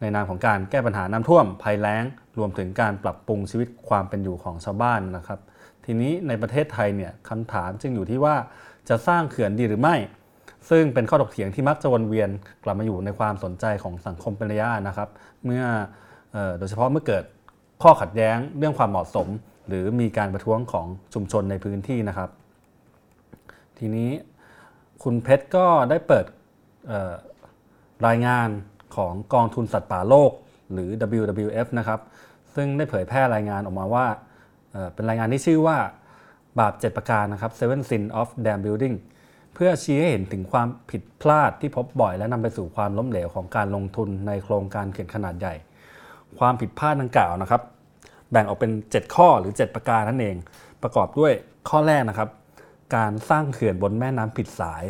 [0.00, 2.04] ในนามของการแก้ปัญหาน้ำท่วมภัยแล้ง
[2.40, 5.40] รวมถึงการปรับปรุงชีวิตความเป็นอยู่ของชาวบ้านนะครับ
[5.84, 8.34] ทีนี้ในประเทศไทยเนี่ยคำถามจึงอยู่ที่ว่า
[8.88, 9.96] จะสร้างเขื่อนดีหรือไม่
[10.70, 12.30] ซึ่งเป็นข้อถกเถียงที่มักจะวนเวียน
[12.64, 15.08] กลับมาอยู่ในความสนใจของสังคมเป็นระยะนะครับ
[15.44, 15.64] เมื่อ
[16.58, 17.24] โดยเฉพาะเมื่อเกิด
[17.82, 19.28] ข้อขัดแย้งเรื่องความเหมาะสม
[19.68, 22.30] หรือมีการประท้วงของชุมชนในพื้นที่นะครับ
[23.78, 24.10] ทีนี้
[25.02, 26.24] คุณเพชรก็ได้เปิด
[28.06, 28.48] รายงาน
[28.96, 30.32] ของกองทุนสัตว์ป่าโลก
[30.72, 32.00] หรือ WWF นะครับ
[32.56, 34.06] ซึ่งได้เผยแพร่รายงานออกมาว่า
[34.94, 35.78] เป็นรายงานที่ชื่อว่า
[36.58, 38.96] บาป 7 ประการนะครับ Seven Sin of Dam Building
[39.54, 45.54] เพื่อชี้ให้เห็นถึงความผิดพลาดที่พบบ่อย และนำไปสู่ความล้มเหลวของการลงทุนในโครงการเขื่อนขนาดใหญ่
[46.38, 47.62] ความผิดพลาดดังกล่าวนะครับ
[48.30, 50.36] แบ่งออกเป็น 7 ข้อหรือ 7 ประการนั่นเอง
[50.82, 51.32] ประกอบด้วย
[51.68, 52.28] ข้อแรกนะครับ
[52.96, 54.84] การสร้างเขื่อนบนแม่น้ำผิดสาย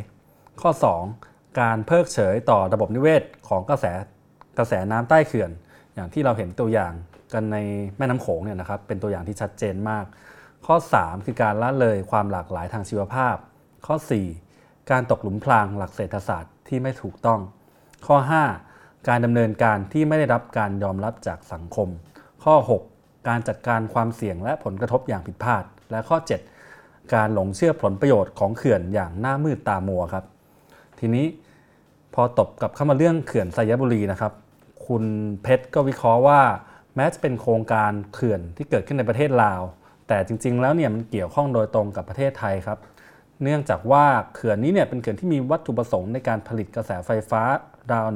[0.60, 0.70] ข้อ
[1.14, 3.86] 2 การเพิกเฉยต่อระบบนิเวศของกระแส
[4.58, 5.50] กระแสน้ำใต้เขื่อน
[5.94, 6.92] อย่างที่เราเห็นตัวอย่าง
[7.34, 7.56] กันใน
[7.96, 10.04] แม่น้ำโขงเนี่ยนะครับเป็นตัวอย่างที่ชัดเจนมาก
[10.66, 13.36] ข้อ 3 คือการละเลยความหลากหลายทางชีวภาพ
[13.86, 13.96] ข้อ
[14.42, 17.40] 4 การตกหลุมพรางหลักเศรษฐศาสตร์ที่ไม่ถูกต้อง
[18.06, 18.16] ข้อ
[18.62, 21.88] 5 การดำเนินการที่ไม่ได้รับการยอมรับจากสังคม
[22.44, 22.54] ข้อ
[22.90, 26.18] 6 การจัดการความเสี่ยงและผลกระทบอย่างผิดพลาด และข้อ
[26.64, 30.24] 7 การหลงเชื่อผลประโยชน์ของเขื่อนอย่างหน้ามืดตามัวครับ
[31.00, 31.26] ทีนี้
[32.14, 34.32] พอตบกับเข้ามาเรื่องเขื่อนไซยบุรีนะครับ
[34.86, 35.04] คุณ
[35.42, 36.40] เพชรก็วิเคราะห์ว่า
[37.00, 39.62] ม้จะเป็นโครงการเขื่อนที่เกิดขึ้นในประเทศลาว
[40.08, 42.78] แต่จริง ๆ แล้วเนี่ยมันเกี่ยวข้องโดยตรงกับประเทศไทยครับ
[43.42, 47.42] เนื่องจากว่าเขื่อนนี้เนี่ยเป็นเขื่อนที่มีวัตถุประสงค์ในการผลิตกระแสไฟฟ้า
[47.92, 48.06] ราว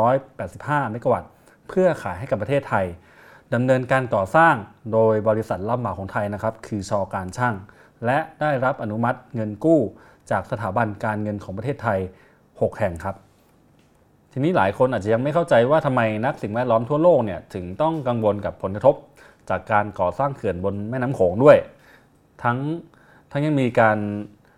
[0.00, 1.30] 1,285 เมกะวัตต์
[1.68, 2.86] เพื่อขายให้กับประเทศไทย
[3.54, 4.54] ดำเนินการก่อสร้าง
[4.92, 7.54] โดยบริษัทรับเหมาของไทยนะครับ คือชอการช่าง
[8.04, 9.80] และได้รับอนุมัติเงินกู้
[10.30, 11.98] จากสถาบันการเงินของประเทศไทย
[12.40, 13.16] 6 แห่งครับ
[14.36, 18.94] ทีนี้หลายคนอาจจะยังไม่เข้าใจว่าทำไมนักสิ่งแวดล้อมทั่วโลกเนี่ยถึงต้องกังวลกับผลกระทบ
[19.50, 21.56] จากการก่อสร้างเขื่อนบนแม่น้ำโขงด้วย
[22.42, 22.58] ทั้ง
[23.32, 23.98] ทั้งยังมีการ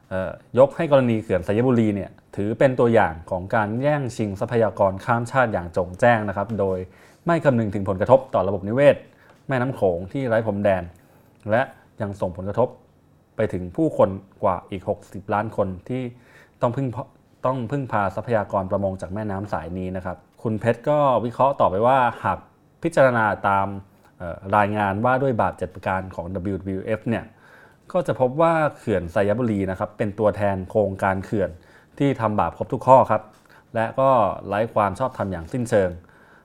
[0.09, 6.79] เอ่อยกให้กรณีเขื่อนสายบุรีเนี่ยถือเป็นตัวอย่างของการแย่งชิงทรัพยากรข้ามชาติอย่างจงแจ้งนะครับ โดย
[7.27, 8.97] ไม่คำนึงถึงผลกระทบต่อระบบนิเวศ
[9.49, 10.83] แม่น้ำโขงที่ไร้พรมแดน
[11.51, 11.63] และ
[12.01, 12.69] ยังส่งผลกระทบ
[13.37, 14.09] ไปถึงผู้คน
[14.43, 16.03] กว่าอีก 60 ล้านคนที่
[16.61, 16.87] ต้องพึ่ง
[17.47, 22.39] ต้องพึ่งพาทรัพยากรประมงจากแม่น้ำสายนี้นะครับ คุณเพชรก็วิเคราะห์ต่อไปว่าหาก
[22.83, 23.67] พิจารณาตาม
[24.57, 27.25] รายงานว่าด้วยบาป7ประการของ WWF เนี่ย
[27.93, 31.51] ก็จะพบว่าเขื่อนไซยบุรีนะครับเป็นตัวแทนโครงการเขื่อน
[31.99, 33.23] ที่ทำบาปครบทุกข้อครับ
[33.75, 34.11] และก็
[34.47, 35.91] ไร้ความชอบธรรมอย่างสิ้นเชิง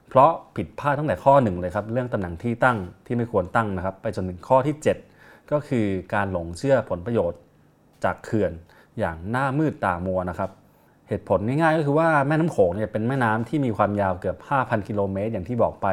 [0.08, 4.74] เพราะผิดพลาดตั้งแต่ข้อหนึ่งเลยครับเรื่องตำแหน่งที่ตั้งที่ไม่ควรตั้งนะครับ ไปจนถึงข้อที่
[5.14, 7.40] 7 ก็คือการหลงเชื่อผลประโยชน์
[8.04, 8.52] จากเขื่อน
[8.98, 10.50] อย่างหน้ามืดตามัวนะครับ
[11.12, 15.86] เหตุผลง่ายๆก็คือว่าแม่น้ำโขงเนี่ยเป็นแม่น้ำที่มีความยาวเกือบ 5,000 กิโลเมตรอย่างที่บอกไป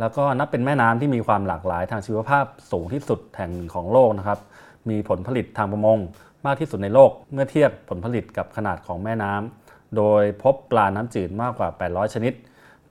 [0.00, 4.38] แล้วก็นับเป็นแม่น้ำที่มีความหลากหลายทางชีวภาพสูงที่สุดแห่งหนึ่งของโลกนะครับ
[4.88, 5.98] มีผลผลิตทางประมง
[6.46, 12.32] มากที่สุดในโลกเมื่อเทียบผลผลิตกับขนาดของแม่น้ำโดยพบปลาน้ำจืดมากกว่า 800 ชนิด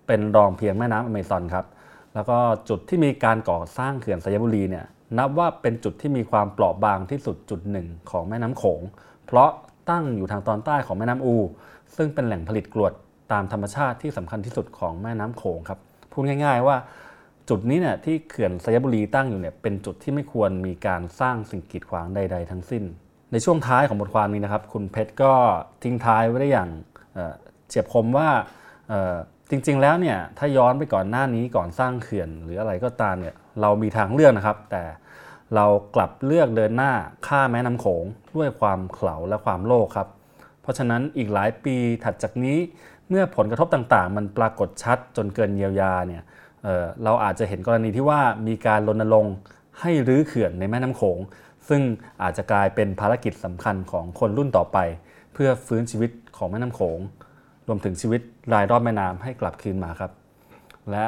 [0.07, 1.65] เป็นรองเพียงแม่น้ำอเมซอนครับ
[2.13, 2.37] แล้วก็
[2.69, 4.85] จุดที่มีการก่อสร้างเขื่อนสยบุรีเนี่ย
[5.17, 8.81] นับว่าเป็นจุดที่มีความเปราะบางที่สุดจุดหนึ่งของแม่น้ำโขง
[9.27, 9.49] เพราะ
[9.89, 11.35] ตั้งอยู่ทางตอนใต้ของแม่น้ำอู
[11.95, 12.93] ซึ่งเป็นแหล่งผลิตกรวด
[13.31, 15.79] ตามธรรมชาติที่สำคัญที่สุดของแม่น้ำโขงครับ
[16.11, 16.77] พูดง่าย ๆว่า
[17.49, 22.83] จุดนี้เนี่ยที่เขื่อนสยบุรีตั้งอยู่เนี่ยเป็นจุดที่ไม่ควรมีการสร้างสิ่งกีดขวางใด ๆ ทั้งสิ้น
[23.31, 25.33] ในช่วงท้ายของบทความนี้นะครับ คุณเพชรก็
[25.83, 26.69] ทิ้งท้ายไว้ได้อย่าง
[27.13, 27.33] เอ่อ
[27.69, 28.29] เฉียบคมว่า
[29.49, 34.83] จริง ๆ แล้วเนี่ยถ้าย้อนไปก่อนหน้านี้ก่อนสร้างเขื่อนหรืออะไรก็ตามเนี่ยเรามีทางเลือกนะครับ แต่
[35.55, 36.91] เรากลับเลือกเดินหน้า
[37.27, 40.07] ข้ามแม่น้ำโขงด้วยความเขลาและความโลภครับ
[40.61, 42.57] เพราะฉะนั้นอีกหลายปีถัดจากนี้
[43.09, 46.23] เมื่อผลกระทบต่างๆ มันปรากฏชัดจนเกินเยียวยาเนี่ย
[46.63, 49.35] เเราอาจจะเห็นกรณีที่ว่ามีการรณรงค์
[49.81, 51.19] ให้รื้อเขื่อนในแม่น้ำโขง
[51.69, 51.81] ซึ่ง
[52.21, 54.77] อาจจะกลายเป็นภารกิจสำคัญของคนรุ่นต่อไป
[55.33, 56.99] เพื่อฟื้นชีวิตของแม่น้ำโขง
[57.67, 58.21] รวมถึงชีวิต
[58.53, 60.11] รายรอบแม่น้ำให้กลับคืนมาครับ
[60.91, 61.03] และ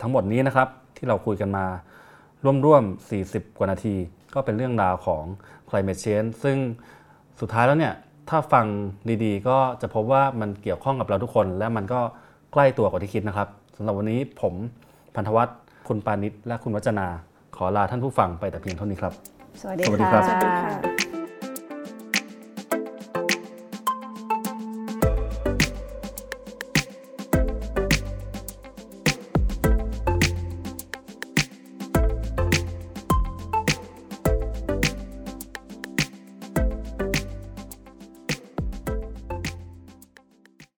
[0.00, 1.66] ทั้งหมดนี้นะครับที่เราคุยกันมา
[2.66, 3.94] ร่วมๆ 40 กว่านาที
[4.34, 5.22] ก็เป็นเรื่องราวของ
[5.68, 6.56] climate change ซึ่ง
[7.40, 7.94] สุดท้ายแล้วเนี่ย
[8.28, 8.66] ถ้าฟัง
[9.24, 12.00] ดีๆ ก็จะพบว่ามันเกี่ยวข้องกับเราทุกคน และมันก็
[12.52, 14.54] ใกล้ตัวกว่าที่คิดนะครับสำหรับวันนี้ผม
[15.14, 15.56] พันธวัฒน์
[15.88, 17.06] คุณปานิชและคุณวัจนา
[17.56, 19.12] ขอลาท่านผู้ฟังไปแต่เพียงเท่านี้ครับ
[19.60, 21.15] สวัสดีสวัสดีครับค่ะสวัสดีค่ะ